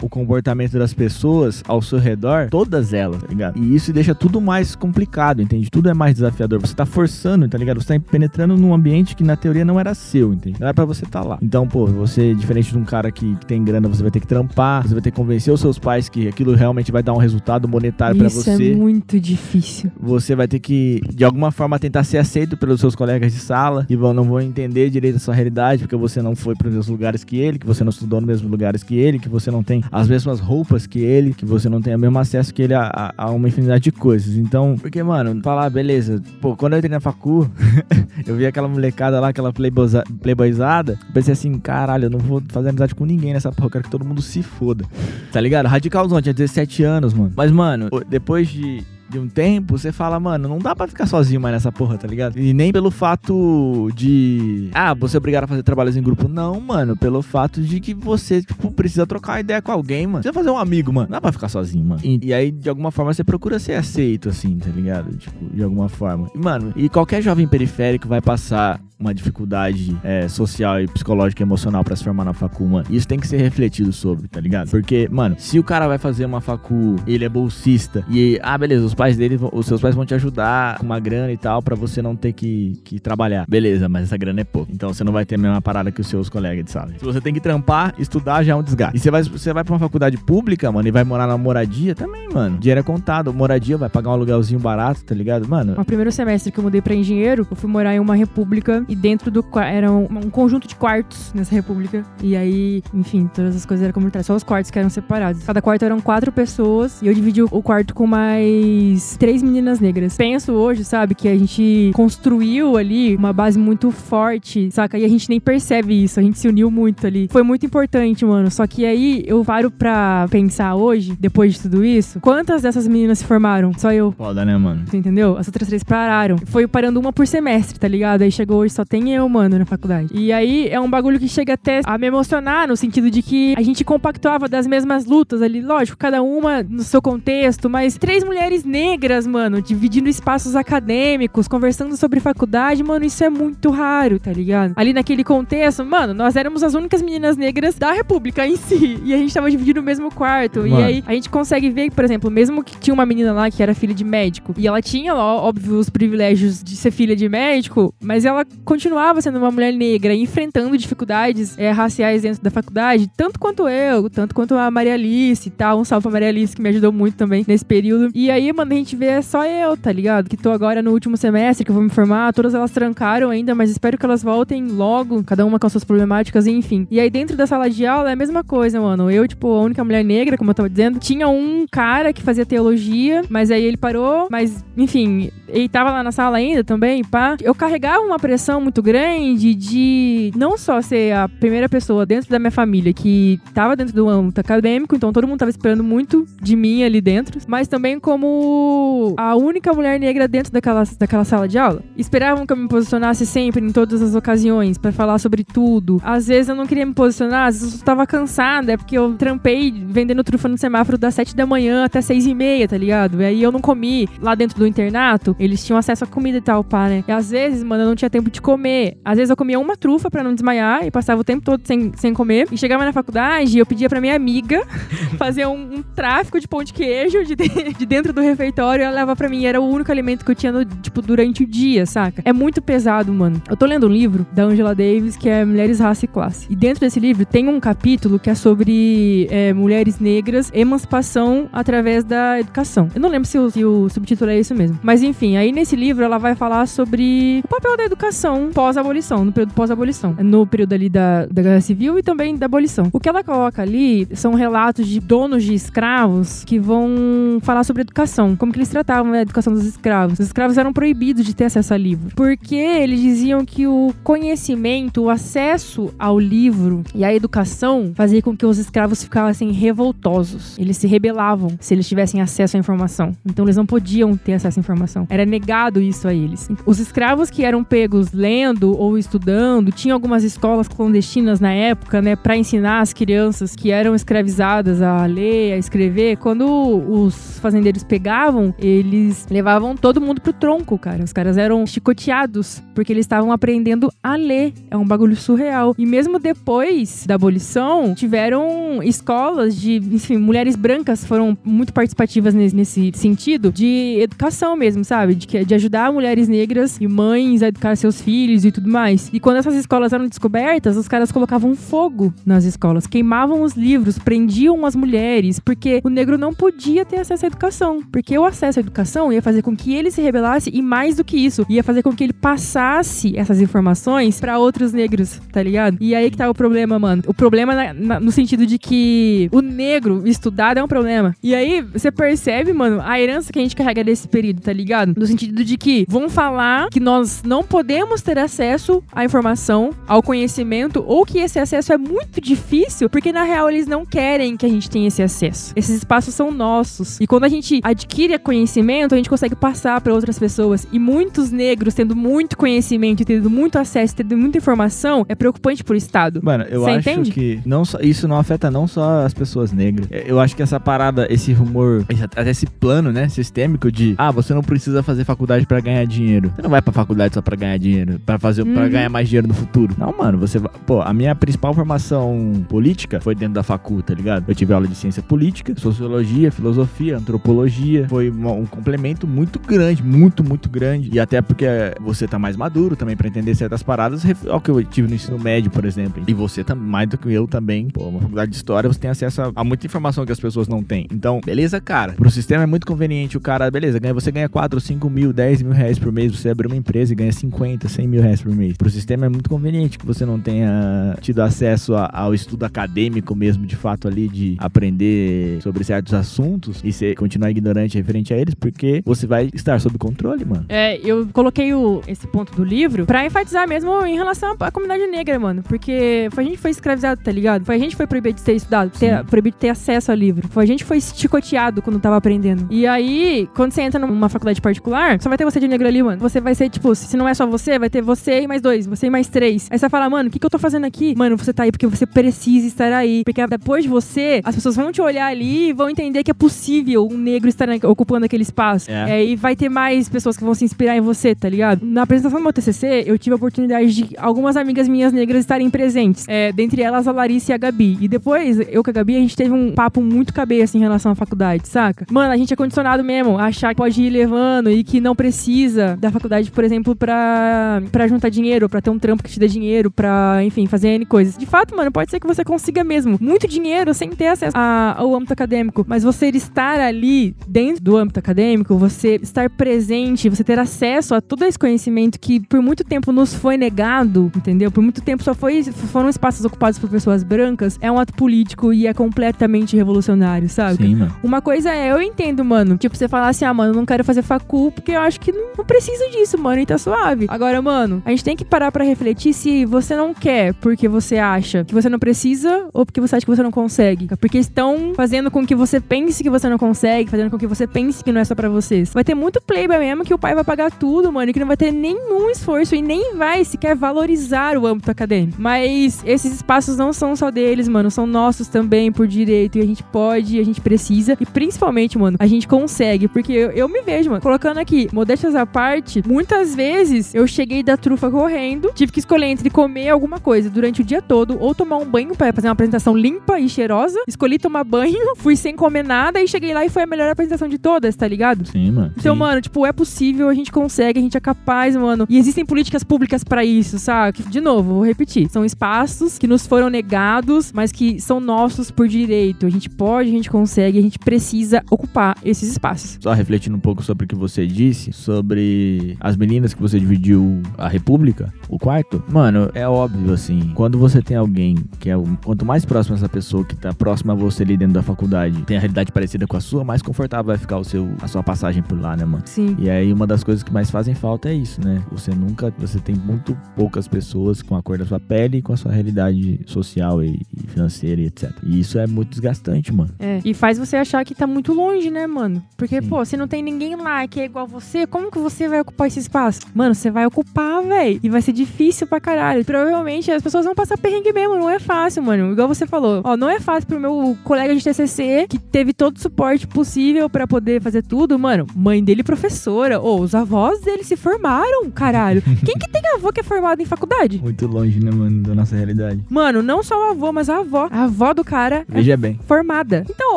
[0.00, 3.58] o comportamento das pessoas ao seu redor, todas elas, tá ligado?
[3.58, 5.70] E isso deixa tudo mais complicado, entende?
[5.70, 6.60] Tudo é mais desafiador.
[6.60, 7.80] Você tá forçando, tá ligado?
[7.80, 10.58] Você tá penetrando num ambiente que na teoria não era seu, entende?
[10.60, 11.38] Não era pra você estar tá lá.
[11.42, 14.26] Então, pô, você, diferente de um cara que, que, tem grana, você vai ter que
[14.26, 17.18] trampar, você vai ter que convencer os seus pais que aquilo realmente vai dar um
[17.18, 18.52] resultado monetário para você.
[18.52, 19.90] Isso é muito difícil.
[20.00, 23.84] Você vai ter que, de alguma forma, tentar ser aceito pelos seus colegas de sala,
[23.84, 26.74] que vão, não vão entender direito a sua realidade, porque você não foi para os
[26.74, 29.50] mesmos lugares que ele, que você não estudou nos mesmos lugares que ele, que você
[29.50, 32.62] não tem as mesmas roupas que ele, que você não tem o mesmo acesso que
[32.62, 34.36] ele a, a, a uma infinidade de coisas.
[34.36, 37.50] Então, porque, mano, falar, beleza, pô, quando eu entrei na facu,
[38.26, 42.68] eu vi aquela molecada lá, aquela playboyza, playboyzada, pensei assim, caralho, eu não vou fazer
[42.68, 44.84] amizade com ninguém nessa porra, eu quero que todo mundo se foda.
[45.32, 45.66] Tá ligado?
[45.66, 47.32] Radicalzão, tinha 17 anos, mano.
[47.36, 51.40] Mas, mano, depois de de um tempo, você fala, mano, não dá pra ficar sozinho
[51.40, 52.38] mais nessa porra, tá ligado?
[52.38, 54.70] E nem pelo fato de.
[54.74, 56.28] Ah, você é obrigado a fazer trabalhos em grupo.
[56.28, 56.96] Não, mano.
[56.96, 60.22] Pelo fato de que você, tipo, precisa trocar ideia com alguém, mano.
[60.22, 61.06] Você fazer um amigo, mano.
[61.06, 62.00] Não dá pra ficar sozinho, mano.
[62.02, 65.16] E, e, aí, de alguma forma, você procura ser aceito, assim, tá ligado?
[65.16, 66.30] Tipo, de alguma forma.
[66.34, 71.44] E, mano, e qualquer jovem periférico vai passar uma dificuldade é, social e psicológica e
[71.44, 72.86] emocional para se formar na facu, mano.
[72.90, 74.70] Isso tem que ser refletido sobre, tá ligado?
[74.70, 78.84] Porque, mano, se o cara vai fazer uma facu, ele é bolsista e, ah, beleza,
[78.84, 81.76] os pais dele, os seus pais vão te ajudar com uma grana e tal para
[81.76, 83.44] você não ter que, que trabalhar.
[83.48, 84.72] Beleza, mas essa grana é pouco.
[84.72, 86.92] Então você não vai ter a mesma parada que os seus colegas de sala.
[86.98, 88.96] Se você tem que trampar, estudar já é um desgaste.
[88.96, 91.94] E você vai, você vai pra uma faculdade pública, mano, e vai morar na moradia
[91.94, 92.58] também, mano.
[92.58, 93.32] Dinheiro é contado.
[93.32, 95.46] Moradia vai pagar um aluguelzinho barato, tá ligado?
[95.46, 95.74] Mano.
[95.76, 98.94] No primeiro semestre que eu mudei pra engenheiro, eu fui morar em uma república e
[98.94, 102.04] dentro do era um, um, conjunto de quartos nessa república.
[102.22, 104.26] E aí, enfim, todas as coisas eram comunitárias.
[104.26, 105.42] Só os quartos que eram separados.
[105.44, 110.16] Cada quarto eram quatro pessoas e eu dividi o quarto com mais três meninas negras.
[110.16, 114.98] Penso hoje, sabe, que a gente construiu ali uma base muito forte, saca?
[114.98, 116.20] E a gente nem percebe isso.
[116.20, 117.28] A gente se uniu muito ali.
[117.30, 118.50] Foi muito importante, mano.
[118.50, 123.18] Só que aí eu paro pra pensar hoje, depois de tudo isso, quantas dessas meninas
[123.18, 123.72] se formaram?
[123.78, 124.12] Só eu.
[124.12, 124.82] Foda, né, mano?
[124.86, 125.36] Você entendeu?
[125.36, 126.36] As outras três pararam.
[126.46, 128.22] Foi parando uma por semestre, tá ligado?
[128.22, 130.08] Aí chegou hoje, só tem eu, mano, na faculdade.
[130.12, 133.54] E aí é um bagulho que chega até a me emocionar, no sentido de que
[133.56, 138.22] a gente compactuava das mesmas lutas ali, lógico, cada uma no seu contexto, mas três
[138.22, 144.32] mulheres negras, mano, dividindo espaços acadêmicos, conversando sobre faculdade, mano, isso é muito raro, tá
[144.32, 144.74] ligado?
[144.76, 149.14] Ali naquele contexto, mano, nós éramos as únicas meninas negras da República em si, e
[149.14, 150.60] a gente tava dividindo o mesmo quarto.
[150.60, 150.80] Mano.
[150.80, 153.62] E aí a gente consegue ver, por exemplo, mesmo que tinha uma menina lá que
[153.62, 157.28] era filha de médico, e ela tinha, ó, óbvio, os privilégios de ser filha de
[157.28, 163.08] médico, mas ela continuava sendo uma mulher negra, enfrentando dificuldades é, raciais dentro da faculdade,
[163.16, 165.78] tanto quanto eu, tanto quanto a Maria Alice e tal.
[165.78, 168.10] Um salve pra Maria Alice, que me ajudou muito também nesse período.
[168.12, 170.28] E aí, mano, a gente vê só eu, tá ligado?
[170.28, 172.32] Que tô agora no último semestre, que eu vou me formar.
[172.32, 176.46] Todas elas trancaram ainda, mas espero que elas voltem logo, cada uma com suas problemáticas,
[176.46, 176.88] enfim.
[176.90, 179.08] E aí, dentro da sala de aula, é a mesma coisa, mano.
[179.10, 182.44] Eu, tipo, a única mulher negra, como eu tava dizendo, tinha um cara que fazia
[182.44, 187.36] teologia, mas aí ele parou, mas, enfim, ele tava lá na sala ainda também, pá.
[187.40, 192.38] Eu carregava uma pressão muito grande de não só ser a primeira pessoa dentro da
[192.38, 196.56] minha família que tava dentro do âmbito acadêmico, então todo mundo tava esperando muito de
[196.56, 201.58] mim ali dentro, mas também como a única mulher negra dentro daquela, daquela sala de
[201.58, 201.82] aula.
[201.96, 206.00] Esperavam que eu me posicionasse sempre, em todas as ocasiões, para falar sobre tudo.
[206.02, 209.14] Às vezes eu não queria me posicionar, às vezes eu tava cansada, é porque eu
[209.14, 213.20] trampei vendendo trufa no semáforo das 7 da manhã até 6 e meia, tá ligado?
[213.20, 216.40] E aí eu não comi lá dentro do internato, eles tinham acesso à comida e
[216.40, 217.04] tal, pá, né?
[217.06, 218.96] E às vezes, mano, eu não tinha tempo de comer.
[219.04, 221.90] Às vezes eu comia uma trufa para não desmaiar e passava o tempo todo sem,
[221.96, 222.46] sem comer.
[222.52, 224.64] E chegava na faculdade e eu pedia pra minha amiga
[225.18, 228.94] fazer um, um tráfico de pão de queijo de, de dentro do refeitório e ela
[228.94, 229.44] levava pra mim.
[229.46, 232.22] Era o único alimento que eu tinha, no, tipo, durante o dia, saca?
[232.24, 233.42] É muito pesado, mano.
[233.50, 236.46] Eu tô lendo um livro da Angela Davis que é Mulheres, Raça e Classe.
[236.48, 242.04] E dentro desse livro tem um capítulo que é sobre é, mulheres negras, emancipação através
[242.04, 242.88] da educação.
[242.94, 244.78] Eu não lembro se o, se o subtítulo é isso mesmo.
[244.84, 249.32] Mas enfim, aí nesse livro ela vai falar sobre o papel da educação pós-abolição, no
[249.32, 250.14] período pós-abolição.
[250.18, 252.88] No período ali da, da Guerra Civil e também da abolição.
[252.92, 257.82] O que ela coloca ali são relatos de donos de escravos que vão falar sobre
[257.82, 260.18] educação, como que eles tratavam a educação dos escravos.
[260.18, 265.02] Os escravos eram proibidos de ter acesso a livro, porque eles diziam que o conhecimento,
[265.02, 270.58] o acesso ao livro e à educação fazia com que os escravos ficassem revoltosos.
[270.58, 273.12] Eles se rebelavam se eles tivessem acesso à informação.
[273.24, 275.06] Então eles não podiam ter acesso à informação.
[275.10, 276.48] Era negado isso a eles.
[276.64, 282.16] Os escravos que eram pegos lendo ou estudando, tinha algumas escolas clandestinas na época, né,
[282.16, 286.16] para ensinar as crianças que eram escravizadas a ler, a escrever.
[286.16, 291.04] Quando os fazendeiros pegavam, eles levavam todo mundo pro tronco, cara.
[291.04, 294.52] Os caras eram chicoteados porque eles estavam aprendendo a ler.
[294.70, 295.74] É um bagulho surreal.
[295.78, 302.90] E mesmo depois da abolição, tiveram escolas de, enfim, mulheres brancas foram muito participativas nesse,
[302.94, 305.14] sentido de educação mesmo, sabe?
[305.14, 309.10] De, de ajudar mulheres negras e mães a educar seus filhos e tudo mais.
[309.12, 313.98] E quando essas escolas eram descobertas, os caras colocavam fogo nas escolas, queimavam os livros,
[313.98, 317.82] prendiam as mulheres, porque o negro não podia ter acesso à educação.
[317.90, 321.04] Porque o acesso à educação ia fazer com que ele se rebelasse e mais do
[321.04, 325.76] que isso, ia fazer com que ele passasse essas informações para outros negros, tá ligado?
[325.80, 327.02] E aí que tá o problema, mano.
[327.08, 331.12] O problema na, na, no sentido de que o negro estudado é um problema.
[331.20, 334.94] E aí você percebe, mano, a herança que a gente carrega desse período, tá ligado?
[334.96, 340.02] No sentido de que vão falar que nós não podemos ter acesso à informação, ao
[340.02, 344.44] conhecimento, ou que esse acesso é muito difícil, porque na real eles não querem que
[344.46, 345.52] a gente tenha esse acesso.
[345.56, 346.98] Esses espaços são nossos.
[347.00, 350.66] E quando a gente adquire conhecimento, a gente consegue passar para outras pessoas.
[350.72, 355.76] E muitos negros tendo muito conhecimento, tendo muito acesso, tendo muita informação, é preocupante pro
[355.76, 356.20] Estado.
[356.22, 357.10] Mano, eu Você acho entende?
[357.10, 359.86] que não só, isso não afeta não só as pessoas negras.
[359.90, 364.10] É, Eu acho que essa parada, esse rumor, esse- esse plano, né, sistêmico de, ah,
[364.10, 366.32] você não precisa fazer faculdade pra ganhar dinheiro.
[366.34, 368.70] Você não vai pra faculdade só pra ganhar dinheiro, pra fazer, para Uhum.
[368.70, 369.74] ganhar mais dinheiro no futuro.
[369.78, 373.94] Não, mano, você vai, pô, a minha principal formação política foi dentro da facu, tá
[373.94, 374.24] ligado?
[374.28, 377.86] Eu tive aula de ciência política, sociologia, filosofia, antropologia.
[377.88, 380.90] Foi uma- um complemento muito grande, muito, muito grande.
[380.92, 381.46] E até porque
[381.80, 385.18] você tá mais maduro também pra entender certas paradas, ao que eu tive no ensino
[385.18, 386.02] médio, por exemplo.
[386.06, 387.68] E você tá mais do que eu também.
[387.68, 390.48] Pô, uma faculdade de história, você tem acesso a, a muita informação que as pessoas
[390.48, 390.86] não têm.
[390.92, 391.92] Então, beleza, cara.
[391.92, 395.42] Pro sistema é muito conveniente o cara, beleza, ganha, você ganha 4, 5 mil, 10
[395.42, 398.34] mil reais por mês, você abre uma empresa e ganha 50, 100 mil reais por
[398.34, 398.56] mês.
[398.56, 403.14] Pro sistema é muito conveniente que você não tenha tido acesso a- ao estudo acadêmico
[403.14, 408.16] mesmo, de fato, ali, de aprender sobre certos assuntos e você continuar ignorante referente a
[408.18, 410.44] eles, porque você vai estar sob controle, mano.
[410.48, 414.86] É, eu coloquei o- esse ponto do livro pra enfatizar mesmo em relação à comunidade
[414.90, 415.42] negra, mano.
[415.42, 417.44] Porque foi a gente que foi escravizado, tá ligado?
[417.44, 419.96] Foi a gente que foi proibido de ter estudado, ter, proibido de ter acesso ao
[419.96, 420.26] livro.
[420.28, 422.46] Foi a gente que foi chicoteado quando tava aprendendo.
[422.50, 425.82] E aí, quando você entra numa faculdade particular, só vai ter você de negro ali,
[425.82, 426.00] mano.
[426.00, 428.66] Você vai ser, tipo, se não é só você, vai ter você e mais dois,
[428.66, 429.48] você e mais três.
[429.50, 430.94] Aí você vai falar, mano, o que, que eu tô fazendo aqui?
[430.96, 433.02] Mano, você tá aí porque você precisa estar aí.
[433.04, 436.14] Porque depois de você, as pessoas vão te olhar ali e vão entender que é
[436.14, 438.70] possível um negro estar ocupando aquele espaço.
[438.70, 439.00] É.
[439.00, 441.64] É, e vai ter mais pessoas que vão se inspirar em você, tá ligado?
[441.64, 445.48] Na apresentação do meu TCC, eu tive a oportunidade de algumas amigas minhas negras estarem
[445.50, 446.04] presentes.
[446.08, 447.78] É, dentre elas, a Larissa e a Gabi.
[447.80, 450.92] E depois, eu com a Gabi, a gente teve um papo muito cabeça em relação
[450.92, 451.86] à faculdade, saca?
[451.90, 454.94] Mano, a gente é condicionado mesmo a achar que pode ir levando e que não
[454.94, 459.18] precisa da faculdade, por exemplo, pra, pra juntar dinheiro, pra ter um trampo que te
[459.18, 461.16] dê dinheiro, pra, enfim, fazer N coisas.
[461.16, 464.74] De fato, mano, pode ser que você consiga mesmo muito dinheiro sem ter acesso a-
[464.78, 465.64] ao âmbito acadêmico.
[465.68, 471.00] Mas você estar ali dentro do âmbito acadêmico, você estar presente, você ter acesso a
[471.00, 474.50] todo esse conhecimento que por muito tempo nos foi negado, entendeu?
[474.50, 478.52] Por muito tempo só foi, foram espaços ocupados por pessoas brancas, é um ato político
[478.52, 480.64] e é completamente revolucionário, sabe?
[480.64, 480.96] Sim, mano.
[481.02, 482.56] Uma coisa é, eu entendo, mano.
[482.56, 485.12] Tipo, você falar assim, ah, mano, eu não quero fazer facu porque eu acho que
[485.12, 487.06] não, não preciso disso, mano, e tá suave.
[487.08, 490.98] Agora, mano, a gente tem que parar para refletir se você não quer porque você
[490.98, 493.86] acha que você não precisa ou porque você acha que você não consegue.
[494.00, 497.46] Porque estão fazendo com que você pense que você não consegue, fazendo com que você
[497.46, 498.72] pense que não é só para vocês.
[498.74, 501.26] Vai ter muito playboy mesmo que o pai vai pagar tudo, mano, e que não
[501.28, 505.16] vai ter nenhum esforço e nem vai sequer valorizar o âmbito acadêmico.
[505.20, 509.46] Mas esses espaços não são só deles, mano, são nossos também por direito e a
[509.46, 513.62] gente pode, a gente precisa e principalmente, mano, a gente consegue, porque eu, eu me
[513.62, 518.72] vejo, mano, colocando aqui, modéstias à parte, muitas vezes eu cheguei da trufa correndo, tive
[518.72, 522.12] que escolher entre comer alguma coisa durante o dia todo ou tomar um banho para
[522.12, 523.78] fazer uma apresentação limpa e cheirosa.
[523.86, 527.28] Escolhi tomar banho, fui sem comer nada e cheguei lá e foi a melhor apresentação
[527.28, 528.26] de todas, tá ligado?
[528.26, 528.72] Sim, mano.
[528.76, 528.98] Então, sim.
[528.98, 531.86] mano, tipo, é possível, a gente consegue, a gente é capaz, mano.
[531.88, 534.02] E existem políticas públicas para isso, sabe?
[534.08, 535.08] De novo, vou repetir.
[535.10, 539.26] São espaços que nos foram negados, mas que são nossos por direito.
[539.26, 542.78] A gente pode, a gente consegue, a gente precisa ocupar esses espaços.
[542.80, 547.15] Só refletindo um pouco sobre o que você disse, sobre as meninas que você dividiu
[547.36, 548.82] a República, o quarto.
[548.88, 552.88] Mano, é óbvio assim, quando você tem alguém que é o, quanto mais próximo essa
[552.88, 556.16] pessoa que tá próxima a você ali dentro da faculdade, tem a realidade parecida com
[556.16, 559.02] a sua, mais confortável vai ficar o seu a sua passagem por lá, né, mano?
[559.06, 559.36] Sim.
[559.38, 561.62] E aí uma das coisas que mais fazem falta é isso, né?
[561.70, 565.32] Você nunca, você tem muito poucas pessoas com a cor da sua pele e com
[565.32, 568.10] a sua realidade social e, e financeira e etc.
[568.22, 569.70] E isso é muito desgastante, mano.
[569.78, 570.00] É.
[570.04, 572.22] E faz você achar que tá muito longe, né, mano?
[572.36, 572.68] Porque, Sim.
[572.68, 575.66] pô, se não tem ninguém lá que é igual você, como que você vai ocupar
[575.68, 576.20] esse espaço?
[576.34, 577.80] Mano, você vai ocupar, velho.
[577.82, 579.24] E vai ser difícil pra caralho.
[579.24, 581.16] Provavelmente as pessoas vão passar perrengue mesmo.
[581.16, 582.12] Não é fácil, mano.
[582.12, 582.80] Igual você falou.
[582.84, 586.88] Ó, não é fácil pro meu colega de TCC, que teve todo o suporte possível
[586.90, 587.98] pra poder fazer tudo.
[587.98, 589.60] Mano, mãe dele professora.
[589.60, 592.02] Ou os avós dele se formaram, caralho.
[592.24, 593.98] Quem que tem avô que é formado em faculdade?
[594.02, 595.80] Muito longe, né, mano, da nossa realidade.
[595.88, 597.48] Mano, não só o avô, mas a avó.
[597.50, 598.98] A avó do cara é Veja bem.
[599.06, 599.64] formada.
[599.70, 599.96] Então,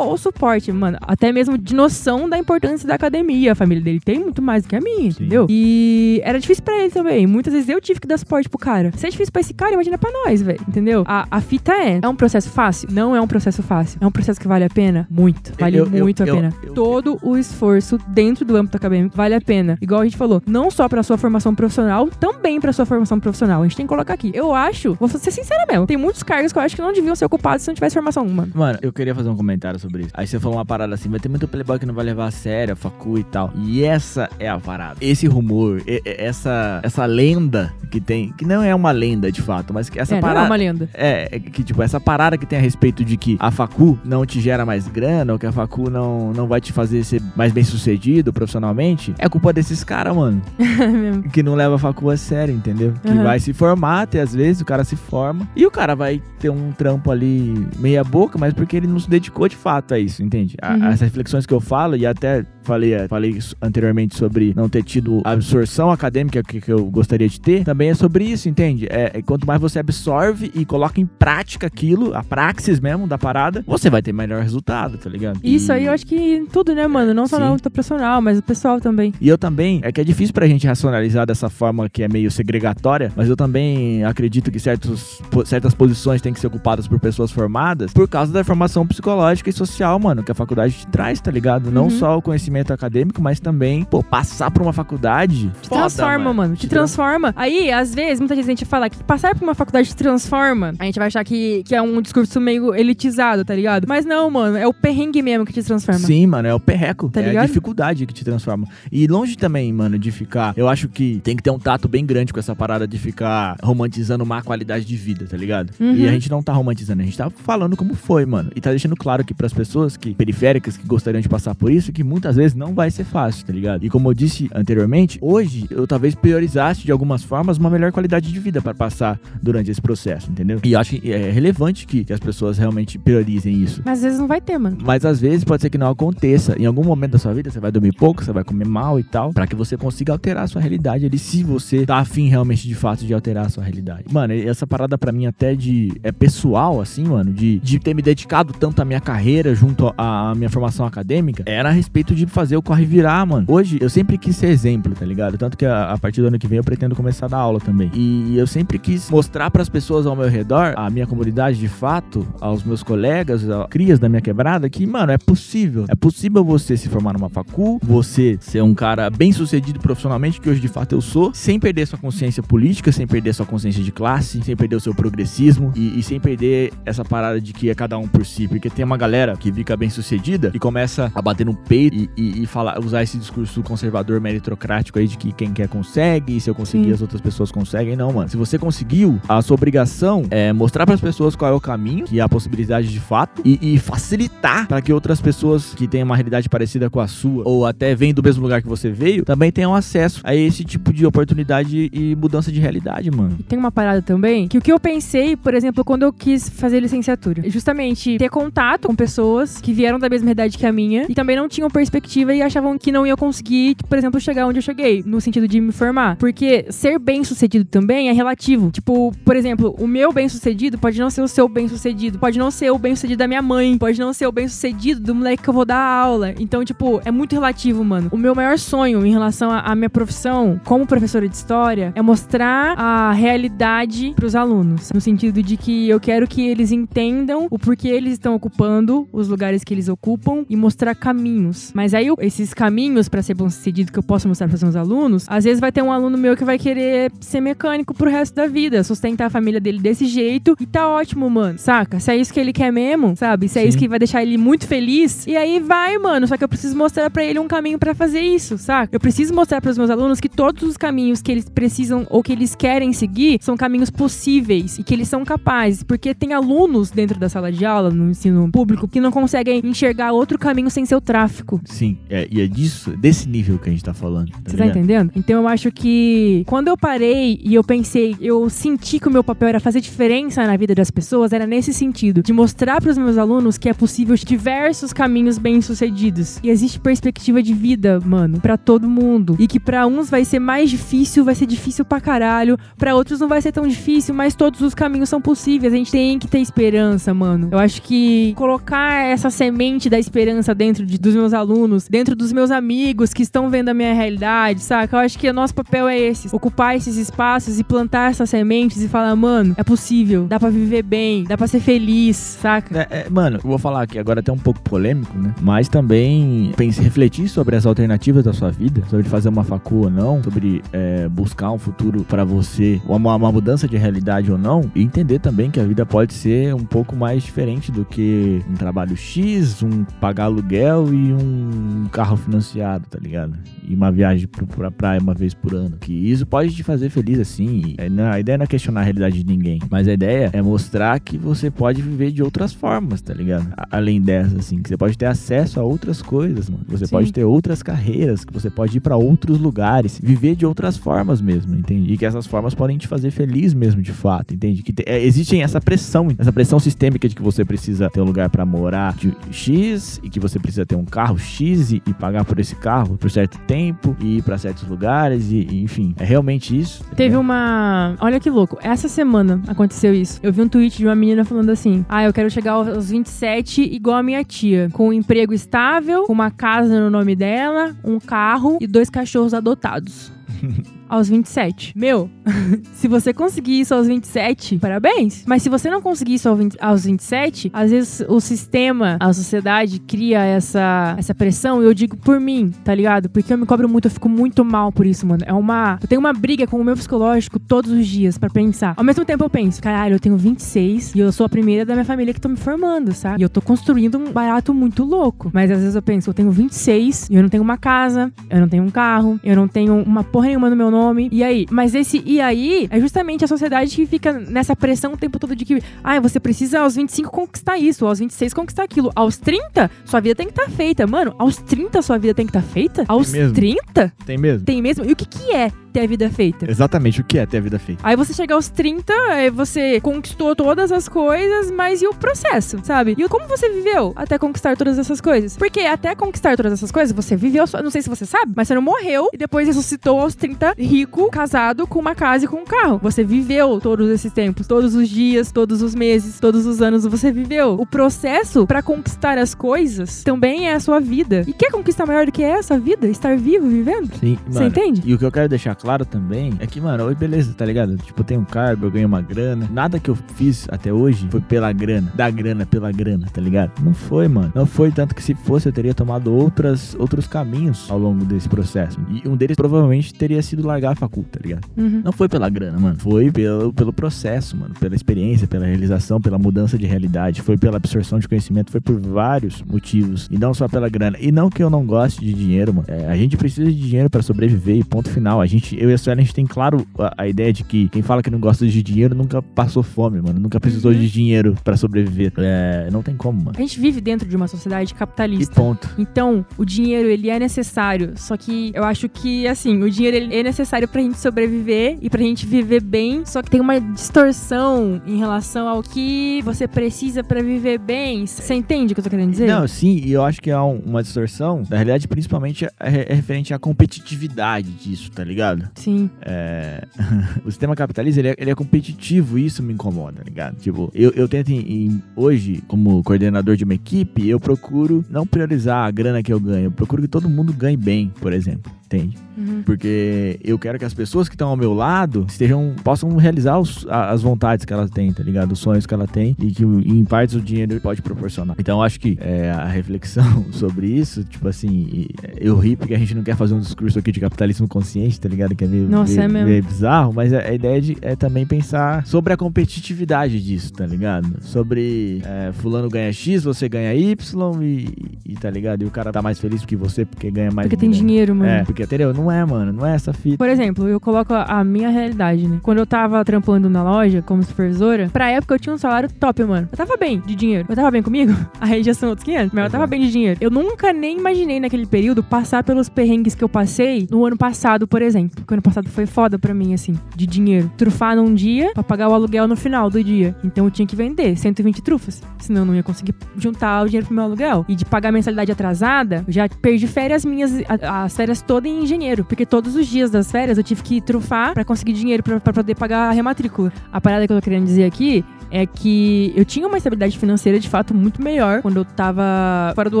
[0.00, 3.52] ó, o suporte, mano, até mesmo de noção da importância da academia.
[3.52, 5.24] A família dele tem muito mais do que a minha, Sim.
[5.24, 5.46] entendeu?
[5.50, 7.26] E era difícil pra ele também.
[7.26, 8.90] Muitas vezes eu tive que dar suporte pro cara.
[8.96, 10.60] Se é difícil pra esse cara, imagina pra nós, velho.
[10.68, 11.04] Entendeu?
[11.06, 12.88] A, a fita é: é um processo fácil?
[12.92, 13.98] Não é um processo fácil.
[14.00, 15.06] É um processo que vale a pena?
[15.10, 15.52] Muito.
[15.58, 16.54] Vale Eu- muito eu- a pena.
[16.62, 19.76] eu- Todo o esforço dentro do âmbito acadêmico vale a pena.
[19.80, 23.60] Igual a gente falou, não só pra sua formação profissional, também pra sua formação profissional.
[23.62, 24.30] A gente tem que colocar aqui.
[24.34, 27.14] Eu acho, vou ser sincera mesmo, tem muitos cargos que eu acho que não deviam
[27.16, 28.48] ser ocupados se não tivesse formação uma.
[28.54, 30.10] Mano, eu queria fazer um comentário sobre isso.
[30.14, 32.30] Aí você falou uma parada assim, vai ter muito playboy que não vai levar a
[32.30, 33.52] sério, a facu e tal.
[33.56, 34.96] E essa é a parada.
[35.00, 39.40] Esse rumor, e- e- essa, essa lenda que tem, que não é uma lenda de
[39.42, 40.40] fato, mas que essa é, parada...
[40.40, 40.88] não é uma lenda.
[40.94, 44.24] É, é que tipo, essa parada que tem a respeito de que a facu não
[44.26, 47.52] te gera mais grana, ou que a facu não, não vai te fazer ser mais
[47.52, 50.40] bem sucedido profissionalmente, é culpa desses caras, mano.
[51.32, 52.92] que não leva a facu a sério, entendeu?
[53.02, 53.24] Que Aham.
[53.24, 56.50] vai se formar, até às vezes o cara se forma, e o cara vai ter
[56.50, 60.22] um trampo ali meia boca, mas porque ele não se dedicou de fato a isso,
[60.22, 60.56] entende?
[60.60, 60.86] A- Uhum.
[60.86, 65.20] As reflexões que eu falo, e até falei, falei isso anteriormente sobre não ter tido
[65.24, 68.86] a absorção acadêmica que, que eu gostaria de ter, também é sobre isso, entende?
[68.90, 73.18] É, é quanto mais você absorve e coloca em prática aquilo, a praxis mesmo da
[73.18, 75.40] parada, você vai ter melhor resultado, tá ligado?
[75.42, 77.12] Isso E- aí eu acho que em tudo, né, mano?
[77.14, 77.42] Não só Sim.
[77.42, 79.12] na luta profissional, mas o pessoal também.
[79.20, 82.30] E eu também, é que é difícil pra gente racionalizar dessa forma que é meio
[82.30, 87.30] segregatória, mas eu também acredito que certos, certas posições têm que ser ocupadas por pessoas
[87.30, 91.30] formadas por causa da formação psicológica e social, mano, que a faculdade te traz, tá
[91.30, 91.70] ligado?
[91.70, 91.90] Não Uhum.
[91.90, 95.50] só o conhecimento acadêmico, mas também, pô, passar por uma faculdade.
[95.62, 96.56] Te foda, transforma, mano.
[96.56, 97.32] Te transforma.
[97.36, 100.74] Aí, às vezes, muita gente fala que passar por uma faculdade te transforma.
[100.78, 103.86] A gente vai achar que, que é um discurso meio elitizado, tá ligado?
[103.88, 104.56] Mas não, mano.
[104.56, 106.00] É o perrengue mesmo que te transforma.
[106.00, 107.08] Sim, mano, é o perreco.
[107.08, 107.46] Tá é a ligado?
[107.46, 108.66] dificuldade que te transforma.
[108.90, 110.52] E longe também, mano, de ficar.
[110.56, 113.56] Eu acho que tem que ter um tato bem grande com essa parada de ficar
[113.62, 115.72] romantizando má qualidade de vida, tá ligado?
[115.78, 115.94] Uhum.
[115.94, 118.50] E a gente não tá romantizando, a gente tá falando como foi, mano.
[118.54, 121.92] E tá deixando claro aqui pras pessoas que periféricas que gostariam de passar por isso,
[121.92, 123.84] que muitas vezes não vai ser fácil, tá ligado?
[123.84, 128.32] E como eu disse anteriormente, hoje eu talvez priorizasse de algumas formas uma melhor qualidade
[128.32, 130.60] de vida pra passar durante esse processo, entendeu?
[130.62, 133.82] E acho que é relevante que, que as pessoas realmente priorizem isso.
[133.84, 134.78] Mas às vezes não vai ter, mano.
[134.82, 136.56] Mas às vezes pode ser que não aconteça.
[136.58, 139.02] Em algum momento da sua vida, você vai dormir pouco, você vai comer mal e
[139.02, 142.66] tal, Pra que você consiga alterar a sua realidade ali, se você tá afim realmente
[142.66, 144.04] de fato de alterar a sua realidade.
[144.10, 148.02] Mano, essa parada pra mim até de é pessoal assim, mano, de, de ter me
[148.02, 152.56] dedicado tanto à minha carreira junto à minha formação acadêmica, era a respeito de fazer
[152.56, 153.44] o corre virar, mano.
[153.48, 155.36] Hoje eu sempre quis ser exemplo, tá ligado?
[155.36, 157.60] Tanto que a, a partir do ano que vem eu pretendo começar a dar aula
[157.60, 157.90] também.
[157.94, 162.26] E eu sempre quis mostrar pras pessoas ao meu redor, a minha comunidade de fato,
[162.40, 165.84] aos meus colegas, a crias da minha quebrada, que, mano, é possível.
[165.88, 170.48] É possível você se formar numa facul, você ser um cara bem sucedido profissionalmente, que
[170.48, 173.92] hoje de fato eu sou, sem perder sua consciência política, sem perder sua consciência de
[173.92, 177.74] classe, sem perder o seu progressismo e, e sem perder essa parada de que é
[177.74, 178.46] cada um por si.
[178.46, 182.10] Porque tem uma galera que fica bem sucedida e começa a bater no peito e,
[182.20, 186.40] e, e falar, usar esse discurso conservador meritocrático aí de que quem quer consegue, e
[186.40, 186.92] se eu conseguir Sim.
[186.92, 187.96] as outras pessoas conseguem.
[187.96, 188.28] Não, mano.
[188.28, 192.18] Se você conseguiu, a sua obrigação é mostrar pras pessoas qual é o caminho, que
[192.18, 196.14] é a possibilidade de fato, e, e facilitar para que outras pessoas que têm uma
[196.14, 199.50] realidade parecida com a sua, ou até vêm do mesmo lugar que você veio, também
[199.50, 203.38] tenham acesso a esse tipo de oportunidade e mudança de realidade, mano.
[203.48, 206.80] Tem uma parada também que o que eu pensei, por exemplo, quando eu quis fazer
[206.80, 211.06] licenciatura, é justamente ter contato com pessoas que vieram da mesma idade que a minha
[211.08, 214.58] e também não tinham perspectiva e achavam que não iam conseguir, por exemplo, chegar onde
[214.58, 216.16] eu cheguei, no sentido de me formar.
[216.16, 218.70] Porque ser bem sucedido também é relativo.
[218.70, 222.38] Tipo, por exemplo, o meu bem sucedido pode não ser o seu bem sucedido, pode
[222.38, 225.14] não ser o bem sucedido da minha mãe, pode não ser o bem sucedido do
[225.14, 226.34] moleque que eu vou dar aula.
[226.38, 228.08] Então, tipo, é muito relativo, mano.
[228.12, 232.78] O meu maior sonho em relação à minha profissão como professora de história é mostrar
[232.78, 237.88] a realidade pros alunos, no sentido de que eu quero que eles entendam o porquê
[237.88, 241.72] eles estão ocupando os lugares que eles ocupam e mostrar caminhos.
[241.74, 245.44] Mas aí, esses caminhos para ser bom-sucedido que eu posso mostrar pros meus alunos, às
[245.44, 248.82] vezes vai ter um aluno meu que vai querer ser mecânico pro resto da vida,
[248.82, 251.58] sustentar a família dele desse jeito e tá ótimo, mano.
[251.58, 252.00] Saca?
[252.00, 253.48] Se é isso que ele quer mesmo, sabe?
[253.48, 253.68] Se é Sim.
[253.68, 256.26] isso que vai deixar ele muito feliz, e aí vai, mano.
[256.26, 258.94] Só que eu preciso mostrar pra ele um caminho pra fazer isso, saca?
[258.94, 262.32] Eu preciso mostrar pros meus alunos que todos os caminhos que eles precisam ou que
[262.32, 267.18] eles querem seguir são caminhos possíveis e que eles são capazes, porque tem alunos dentro
[267.18, 270.94] da sala de aula, no ensino público, que não conseguem enxergar outro caminho sem ser
[270.94, 271.60] o tráfico.
[271.64, 274.30] Sim, é, e é disso, desse nível que a gente tá falando.
[274.32, 274.68] Você tá ligado?
[274.78, 275.12] entendendo?
[275.16, 279.22] Então eu acho que quando eu parei e eu pensei, eu senti que o meu
[279.24, 283.16] papel era fazer diferença na vida das pessoas, era nesse sentido, de mostrar pros meus
[283.18, 286.38] alunos que é possível diversos caminhos bem-sucedidos.
[286.42, 289.36] E existe perspectiva de vida, mano, pra todo mundo.
[289.38, 293.20] E que pra uns vai ser mais difícil, vai ser difícil pra caralho, pra outros
[293.20, 295.72] não vai ser tão difícil, mas todos os caminhos são possíveis.
[295.72, 297.48] A gente tem que ter esperança, mano.
[297.52, 302.32] Eu acho que colocar essa semente da esperança dentro de- dos meus alunos, dentro dos
[302.32, 304.96] meus amigos que estão vendo a minha realidade, saca?
[304.96, 308.82] Eu acho que o nosso papel é esse: ocupar esses espaços e plantar essas sementes
[308.82, 312.80] e falar, mano, é possível, dá pra viver bem, dá pra ser feliz, saca?
[312.90, 315.34] É, é, mano, eu vou falar aqui agora até um pouco polêmico, né?
[315.40, 319.90] Mas também pense, refletir sobre as alternativas da sua vida, sobre fazer uma facu ou
[319.90, 324.70] não, sobre é, buscar um futuro pra você, uma, uma mudança de realidade ou não,
[324.74, 328.54] e entender também que a vida pode ser um pouco mais diferente do que um
[328.54, 333.36] trabalho X, um pagar aluguel e um carro financiado, tá ligado?
[333.66, 335.76] E uma viagem pro- pra praia uma vez por ano.
[335.80, 337.74] Que isso pode te fazer feliz assim.
[337.78, 340.42] e, não- A ideia não é questionar a realidade de ninguém, mas a ideia é
[340.42, 343.48] mostrar que você pode viver de outras formas, tá ligado?
[343.70, 346.64] Além dessa, assim, que você pode ter acesso a outras coisas, mano.
[346.68, 346.90] Você Sim.
[346.90, 351.20] pode ter outras carreiras, que você pode ir pra outros lugares, viver de outras formas
[351.20, 351.92] mesmo, entende?
[351.92, 354.62] E que essas formas podem te fazer feliz mesmo, de fato, entende?
[354.62, 358.04] Que te- é, existe essa pressão, essa pressão sistêmica de que você precisa ter um
[358.04, 361.92] lugar pra morar de X e que você precisa ter um carro X e, e
[361.92, 365.94] pagar por esse carro por certo tempo e ir pra certos lugares e, e, enfim,
[365.98, 366.82] é realmente isso.
[366.84, 367.96] tá Teve uma.
[368.00, 368.58] Olha que louco.
[368.62, 370.18] Essa semana aconteceu isso.
[370.22, 373.62] Eu vi um tweet de uma menina falando assim: Ah, eu quero chegar aos 27
[373.62, 374.68] igual a minha tia.
[374.72, 379.34] Com um emprego estável, com uma casa no nome dela, um carro e dois cachorros
[379.34, 380.12] adotados.
[380.90, 381.72] aos 27.
[381.76, 382.10] Meu,
[382.74, 385.24] se você conseguir isso aos 27, parabéns.
[385.24, 389.12] Mas se você não conseguir isso ao 20 aos 27, às vezes o sistema, a
[389.12, 391.62] sociedade cria essa, essa pressão.
[391.62, 393.08] E eu digo por mim, tá ligado?
[393.08, 395.22] Porque eu me cobro muito, eu fico muito mal por isso, mano.
[395.24, 395.78] É uma.
[395.80, 398.74] Eu tenho uma briga com o meu psicológico todos os dias pra pensar.
[398.76, 401.74] Ao mesmo tempo eu penso, caralho, eu tenho 26 e eu sou a primeira da
[401.74, 403.20] minha família que tô me formando, sabe?
[403.20, 405.30] E eu tô construindo um barato muito louco.
[405.32, 408.40] Mas às vezes eu penso, eu tenho 26 e eu não tenho uma casa, eu
[408.40, 410.79] não tenho um carro, eu não tenho uma porra nenhuma no meu nome.
[411.10, 411.46] E aí?
[411.50, 415.34] Mas esse e aí é justamente a sociedade que fica nessa pressão o tempo todo
[415.36, 418.90] de que, ah, você precisa aos 25 conquistar isso, aos 26 conquistar aquilo.
[418.94, 420.86] Aos 30, sua vida tem que estar feita.
[420.86, 422.84] Mano, aos 30 sua vida tem que estar feita?
[422.88, 423.34] Aos mesmo.
[423.34, 423.92] 30?
[424.06, 424.44] Tem mesmo?
[424.44, 424.84] Tem mesmo?
[424.84, 426.50] E o que que é ter a vida feita?
[426.50, 427.80] Exatamente o que é ter a vida feita.
[427.84, 432.58] Aí você chega aos 30, aí você conquistou todas as coisas, mas e o processo,
[432.62, 432.94] sabe?
[432.98, 435.36] E como você viveu até conquistar todas essas coisas?
[435.36, 438.54] Porque até conquistar todas essas coisas, você viveu, não sei se você sabe, mas você
[438.54, 442.44] não morreu e depois ressuscitou aos 30, rico, casado, com uma casa e com um
[442.44, 442.78] carro.
[442.82, 447.12] Você viveu todos esses tempos, todos os dias, todos os meses, todos os anos, você
[447.12, 447.54] viveu.
[447.60, 451.24] O processo pra conquistar as coisas também é a sua vida.
[451.26, 452.86] E quer conquistar maior do que essa vida?
[452.86, 453.90] Estar vivo, vivendo?
[453.98, 454.82] Sim, Você entende?
[454.84, 457.76] E o que eu quero deixar claro também é que, mano, oi, beleza, tá ligado?
[457.76, 459.48] Tipo, eu tenho um cargo, eu ganho uma grana.
[459.52, 463.52] Nada que eu fiz até hoje foi pela grana, da grana pela grana, tá ligado?
[463.62, 464.32] Não foi, mano.
[464.34, 468.28] Não foi tanto que se fosse eu teria tomado outras, outros caminhos ao longo desse
[468.28, 468.78] processo.
[468.90, 471.46] E um deles provavelmente teria sido largar a facul, tá ligado?
[471.56, 471.82] Uhum.
[471.84, 472.76] Não foi pela grana, mano.
[472.78, 474.54] Foi pelo, pelo processo, mano.
[474.58, 477.22] Pela experiência, pela realização, pela mudança de realidade.
[477.22, 478.50] Foi pela absorção de conhecimento.
[478.50, 480.08] Foi por vários motivos.
[480.10, 480.96] E não só pela grana.
[481.00, 482.66] E não que eu não goste de dinheiro, mano.
[482.68, 485.20] É, a gente precisa de dinheiro para sobreviver e ponto final.
[485.20, 487.68] A gente, eu e a Suelen, a gente tem claro a, a, ideia de que
[487.68, 490.18] quem fala que não gosta de dinheiro nunca passou fome, mano.
[490.20, 490.78] Nunca precisou Uhum.
[490.78, 492.12] de dinheiro para sobreviver.
[492.18, 493.32] É, não tem como, mano.
[493.36, 495.34] A gente vive dentro de uma sociedade E capitalista.
[495.34, 495.68] ponto.
[495.78, 497.92] Então, o dinheiro, ele é necessário.
[497.96, 501.88] Só que eu acho que, assim, o dinheiro ele é necessário pra gente sobreviver e
[501.90, 503.04] pra gente viver bem.
[503.06, 508.06] Só que tem uma distorção em relação ao que você precisa pra viver bem.
[508.06, 509.26] Você entende o que eu tô querendo dizer?
[509.28, 512.50] Não, sim, e eu acho que há um- uma distorção, na realidade, principalmente é,
[512.88, 515.39] é referente à competitividade disso, tá ligado?
[515.54, 515.88] Sim.
[516.02, 516.64] É,
[517.24, 520.36] o sistema capitalista, ele é, ele é competitivo e isso me incomoda, tá ligado?
[520.36, 525.06] Tipo, eu, eu tento, em- em- hoje, como coordenador de uma equipe, eu procuro não
[525.06, 528.50] priorizar a grana que eu ganho, eu procuro que todo mundo ganhe bem, por exemplo,
[528.72, 528.96] entende?
[529.18, 529.42] Uhum.
[529.44, 533.66] Porque eu quero que as pessoas que estão ao meu lado estejam, possam realizar os-
[533.68, 535.32] as vontades que elas têm, tá ligado?
[535.32, 538.36] Os sonhos que ela tem e que em partes o dinheiro pode proporcionar.
[538.38, 542.74] Então eu acho que é, a reflexão sobre isso, tipo assim, e- eu ri porque
[542.74, 545.34] a gente não quer fazer um discurso aqui de capitalismo consciente, tá ligado?
[545.34, 546.28] Que é meio, Nossa, meio, é mesmo.
[546.28, 550.64] meio bizarro, mas a, a ideia de, é também pensar sobre a competitividade disso, tá
[550.66, 551.08] ligado?
[551.22, 554.68] Sobre é, fulano ganha X, você ganha Y e,
[555.04, 555.62] e tá ligado?
[555.62, 558.30] E o cara tá mais feliz que você porque ganha mais Porque tem dinheiro, mano.
[558.30, 558.92] É, porque entendeu?
[558.94, 560.16] Não é, mano, não é essa fita.
[560.18, 562.38] Por exemplo, eu coloco a minha realidade, né?
[562.42, 566.24] Quando eu tava trampando na loja como supervisora, pra época eu tinha um salário top,
[566.24, 566.48] mano.
[566.50, 567.46] Eu tava bem de dinheiro.
[567.48, 568.12] Eu tava bem comigo?
[568.40, 569.70] Aí já são outros 500, mas eu tava Exato.
[569.70, 570.18] bem de dinheiro.
[570.20, 574.66] Eu nunca nem imaginei naquele período passar pelos perrengues que eu passei no ano passado,
[574.66, 575.16] por exemplo.
[575.16, 577.50] Porque o ano passado foi foda pra mim, assim, de dinheiro.
[577.56, 580.14] Trufar num dia pra pagar o aluguel no final do dia.
[580.24, 582.02] Então eu tinha que vender 120 trufas.
[582.18, 584.44] Senão eu não ia conseguir juntar o dinheiro pro meu aluguel.
[584.48, 589.04] E de pagar mensalidade atrasada, eu já perdi férias minhas, as férias todas em janeiro.
[589.04, 592.54] Porque todos os dias das férias eu tive que trufar pra conseguir dinheiro pra poder
[592.54, 593.52] pagar a rematrícula.
[593.72, 597.38] A parada que eu tô querendo dizer aqui é que eu tinha uma estabilidade financeira
[597.38, 599.80] de fato muito melhor quando eu tava fora do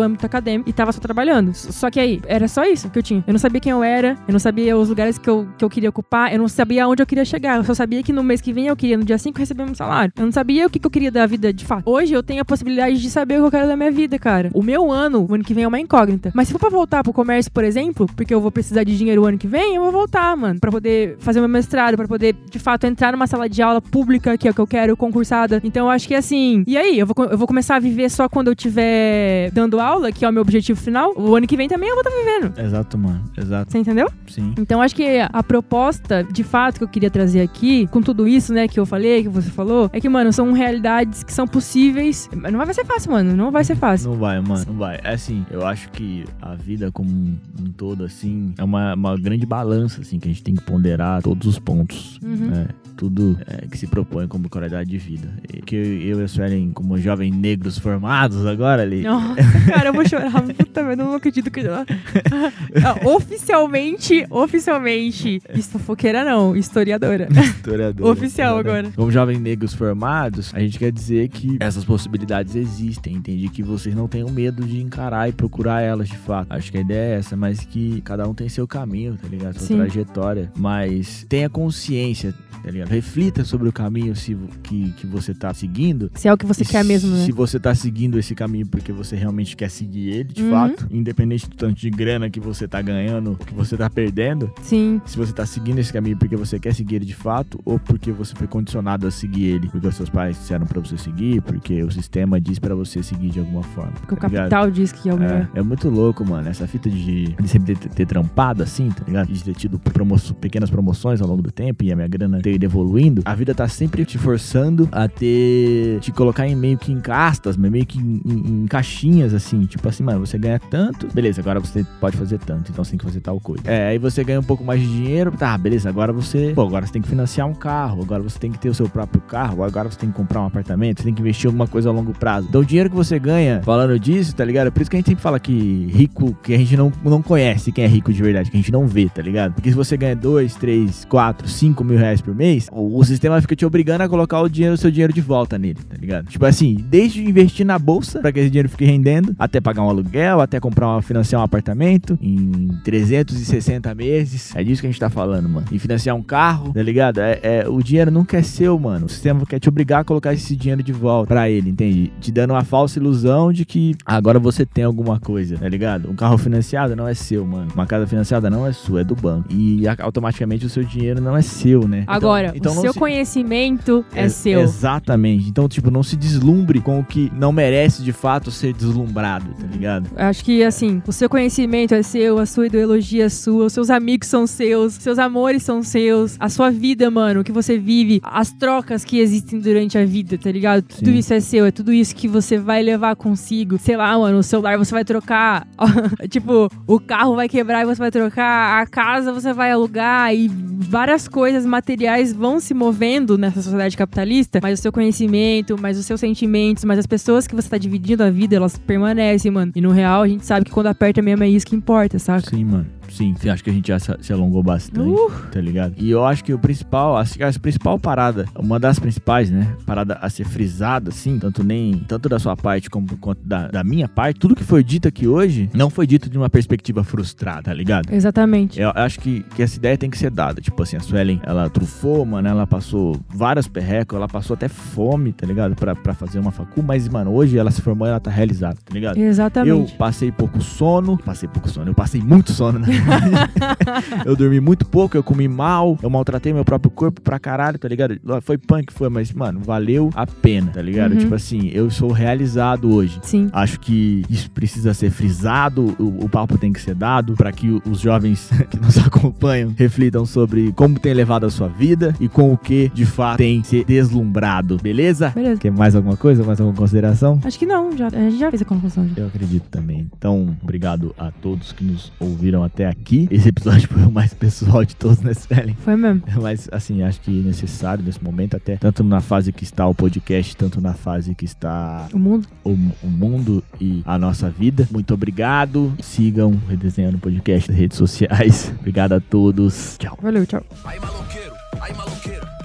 [0.00, 1.54] âmbito acadêmico e tava só trabalhando.
[1.54, 3.24] Só que aí, era só isso que eu tinha.
[3.26, 5.70] Eu não sabia quem eu era, eu não sabia os lugares que eu, que eu
[5.70, 7.56] queria ocupar, eu não sabia onde eu queria chegar.
[7.56, 9.74] Eu só sabia que no mês que vem eu queria, no dia 5, receber meu
[9.74, 10.12] salário.
[10.16, 11.82] Eu não sabia o que, que eu queria da vida de fato.
[11.88, 14.50] Hoje eu tenho a possibilidade de saber o que eu quero da minha vida, cara.
[14.54, 16.30] O meu ano, o ano que vem é uma incógnita.
[16.34, 19.22] Mas se for pra voltar pro comércio, por exemplo, porque eu vou precisar de dinheiro
[19.22, 20.60] o ano que vem, eu vou voltar, mano.
[20.60, 24.36] Pra poder fazer meu mestrado, pra poder, de fato, entrar numa sala de aula pública,
[24.36, 24.96] que é o que eu quero,
[25.40, 25.60] concursada.
[25.64, 26.64] Então eu acho que assim.
[26.66, 30.12] E aí, eu vou, eu vou começar a viver só quando eu tiver dando aula,
[30.12, 31.12] que é o meu objetivo final.
[31.16, 32.58] O ano que vem também eu vou estar vivendo.
[32.58, 33.22] Exato, mano.
[33.36, 33.70] Exato.
[33.70, 34.10] Você entendeu?
[34.26, 34.54] Sim.
[34.58, 38.52] Então acho que a proposta, de fato, que eu queria trazer aqui, com tudo isso,
[38.52, 42.28] né, que eu falei, que você falou, é que, mano, são realidades que são possíveis.
[42.34, 43.36] Mas não vai ser fácil, mano.
[43.36, 44.10] Não vai ser fácil.
[44.10, 44.98] Não vai, mano, não vai.
[45.02, 49.16] É assim, eu acho que a vida como um, um todo, assim, é uma, uma
[49.16, 52.18] grande balança, assim, que a gente tem que ponderar todos os pontos.
[52.22, 52.46] Uhum.
[52.46, 52.68] né?
[53.00, 55.32] Tudo é, que se propõe como qualidade de vida.
[55.50, 59.36] E que eu, e a Suelen, como jovens negros formados agora ali, Nossa,
[59.66, 60.30] cara, eu vou chorar.
[60.52, 61.62] Puta eu não acredito que.
[61.66, 65.40] Ah, oficialmente, oficialmente.
[65.54, 67.26] Isso fofoqueira não, historiadora.
[67.40, 68.90] historiador, Oficial agora.
[68.94, 73.48] Como jovens negros formados, a gente quer dizer que essas possibilidades existem, entende?
[73.48, 76.52] Que vocês não tenham medo de encarar e procurar elas de fato.
[76.52, 79.56] Acho que a ideia é essa, mas que cada um tem seu caminho, tá ligado?
[79.56, 79.76] Sua Sim.
[79.76, 80.52] trajetória.
[80.54, 82.89] Mas tenha consciência, tá ligado?
[82.90, 86.10] Reflita sobre o caminho se, que, que você tá seguindo.
[86.14, 87.24] Se é o que você quer mesmo, né?
[87.24, 90.50] Se você tá seguindo esse caminho porque você realmente quer seguir ele, de Uhum.
[90.50, 95.00] fato, independente do tanto de grana que você tá ganhando, que você tá perdendo, Sim.
[95.06, 98.10] se você tá seguindo esse caminho porque você quer seguir ele de fato ou porque
[98.10, 101.82] você foi condicionado a seguir ele, porque os seus pais disseram pra você seguir, porque
[101.84, 103.92] o sistema diz pra você seguir de alguma forma.
[103.92, 104.50] Porque o tá ligado?
[104.50, 105.48] capital diz que é o melhor.
[105.54, 106.48] É, é muito louco, mano.
[106.48, 109.32] Essa fita de, de sempre ter, ter trampado assim, tá ligado?
[109.32, 112.54] De ter tido promo- pequenas promoções ao longo do tempo e a minha grana ter
[112.54, 113.22] ido evoluindo.
[113.24, 115.98] A vida tá sempre te forçando a ter.
[116.00, 119.64] te colocar em meio que em castas, meio que em, em- em caixinhas, assim.
[119.66, 121.06] Tipo assim, mano, você ganha tanto.
[121.12, 123.62] Beleza, agora você pode fazer tanto, então você tem que fazer tal coisa.
[123.66, 125.30] É, aí você ganha um pouco mais de dinheiro.
[125.32, 126.52] Tá, beleza, agora você.
[126.54, 128.88] Pô, agora você tem que financiar um carro, agora você tem que ter o seu
[128.88, 131.66] próprio carro, agora você tem que comprar um apartamento, você tem que investir em alguma
[131.66, 132.46] coisa a longo prazo.
[132.48, 134.68] Então o dinheiro que você ganha falando disso, tá ligado?
[134.68, 137.22] É por isso que a gente sempre fala que rico, que a gente não, não
[137.22, 139.54] conhece quem é rico de verdade, que a gente não vê, tá ligado?
[139.54, 143.56] Porque se você ganha 2, 3, 4, 5 mil reais por mês, o, sistema fica
[143.56, 146.26] te obrigando a colocar o dinheiro, o seu dinheiro de volta nele, tá ligado?
[146.28, 149.88] Tipo assim, desde investir na bolsa para que esse dinheiro fique rendendo, até pagar um
[149.88, 154.54] aluguel, até comprar uma, financiar um apartamento em 360 meses.
[154.54, 155.66] É disso que a gente tá falando, mano.
[155.70, 157.20] E financiar um carro, tá ligado?
[157.20, 159.06] É, é, o dinheiro nunca é seu, mano.
[159.06, 162.12] O sistema quer te obrigar a colocar esse dinheiro de volta para ele, entende?
[162.20, 166.10] Te dando uma falsa ilusão de que agora você tem alguma coisa, tá ligado?
[166.10, 167.70] Um carro financiado não é seu, mano.
[167.74, 169.48] Uma casa financiada não é sua, é do banco.
[169.50, 172.04] E automaticamente o seu dinheiro não é seu, né?
[172.48, 172.98] Então, agora, então, o seu se...
[172.98, 174.60] conhecimento é, é seu.
[174.60, 175.48] Exatamente.
[175.48, 179.66] Então, tipo, não se deslumbre com o que não merece de fato ser deslumbrado, tá
[179.66, 180.10] ligado?
[180.16, 183.90] Acho que, assim, o seu conhecimento é seu, a sua ideologia é sua, os seus
[183.90, 188.20] amigos são seus, seus amores são seus, a sua vida, mano, o que você vive,
[188.22, 190.84] as trocas que existem durante a vida, tá ligado?
[190.88, 191.04] Sim.
[191.04, 193.78] Tudo isso é seu, é tudo isso que você vai levar consigo.
[193.78, 195.66] Sei lá, mano, o celular você vai trocar,
[196.28, 200.48] tipo, o carro vai quebrar e você vai trocar, a casa você vai alugar e
[200.48, 206.06] várias coisas materiais vão se movendo nessa sociedade capitalista, mas o seu conhecimento, mas os
[206.06, 209.70] seus sentimentos, mas as pessoas que você tá dividindo a vida, elas permanecem, mano.
[209.76, 212.48] E no real, a gente sabe que quando aperta mesmo é isso que importa, saca?
[212.48, 212.86] Sim, mano.
[213.10, 215.30] Sim, acho que a gente já se alongou bastante, uh.
[215.50, 215.94] tá ligado?
[215.96, 219.74] E eu acho que o principal, acho que a principal parada, uma das principais, né?
[219.84, 223.84] Parada a ser frisada, assim, tanto nem tanto da sua parte como quanto da, da
[223.84, 227.62] minha parte, tudo que foi dito aqui hoje não foi dito de uma perspectiva frustrada,
[227.62, 228.12] tá ligado?
[228.12, 228.80] Exatamente.
[228.80, 230.60] Eu acho que, que essa ideia tem que ser dada.
[230.60, 235.32] Tipo assim, a Suelen, ela trufou, mano, ela passou várias perrecos, ela passou até fome,
[235.32, 235.74] tá ligado?
[235.74, 238.76] Pra, pra fazer uma facu, mas, mano, hoje ela se formou e ela tá realizada,
[238.84, 239.18] tá ligado?
[239.18, 239.92] Exatamente.
[239.92, 242.86] Eu passei pouco sono, passei pouco sono, eu passei muito sono, né?
[244.24, 247.88] eu dormi muito pouco, eu comi mal, eu maltratei meu próprio corpo pra caralho, tá
[247.88, 248.20] ligado?
[248.42, 251.12] Foi punk, foi, mas, mano, valeu a pena, tá ligado?
[251.12, 251.18] Uhum.
[251.18, 253.18] Tipo assim, eu sou realizado hoje.
[253.22, 253.48] Sim.
[253.52, 257.80] Acho que isso precisa ser frisado, o, o papo tem que ser dado para que
[257.88, 262.52] os jovens que nos acompanham reflitam sobre como tem levado a sua vida e com
[262.52, 265.30] o que de fato tem se deslumbrado, beleza?
[265.30, 265.60] Beleza.
[265.60, 267.40] Quer mais alguma coisa, mais alguma consideração?
[267.44, 269.08] Acho que não, já, a gente já fez a conclusão.
[269.16, 270.08] Eu acredito também.
[270.16, 273.28] Então, obrigado a todos que nos ouviram até aqui.
[273.30, 275.74] Esse episódio foi o mais pessoal de todos nesse Spelling.
[275.74, 276.22] Foi mesmo.
[276.40, 280.56] Mas, assim, acho que necessário nesse momento, até tanto na fase que está o podcast,
[280.56, 284.88] tanto na fase que está o mundo, o, o mundo e a nossa vida.
[284.90, 285.92] Muito obrigado.
[286.02, 288.72] Sigam Redesenhando Podcast nas redes sociais.
[288.78, 289.96] obrigado a todos.
[289.98, 290.18] Tchau.
[290.20, 290.64] Valeu, tchau.
[290.84, 292.59] Aí, maloqueiro, aí, maloqueiro.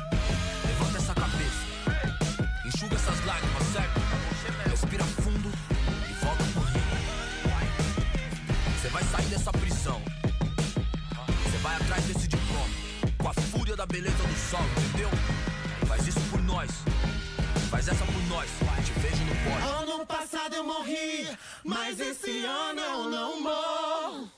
[17.70, 18.50] Faz essa por nós.
[18.86, 19.94] Te vejo no pódio.
[19.94, 21.28] Ano passado eu morri,
[21.64, 24.32] mas esse ano eu não morro.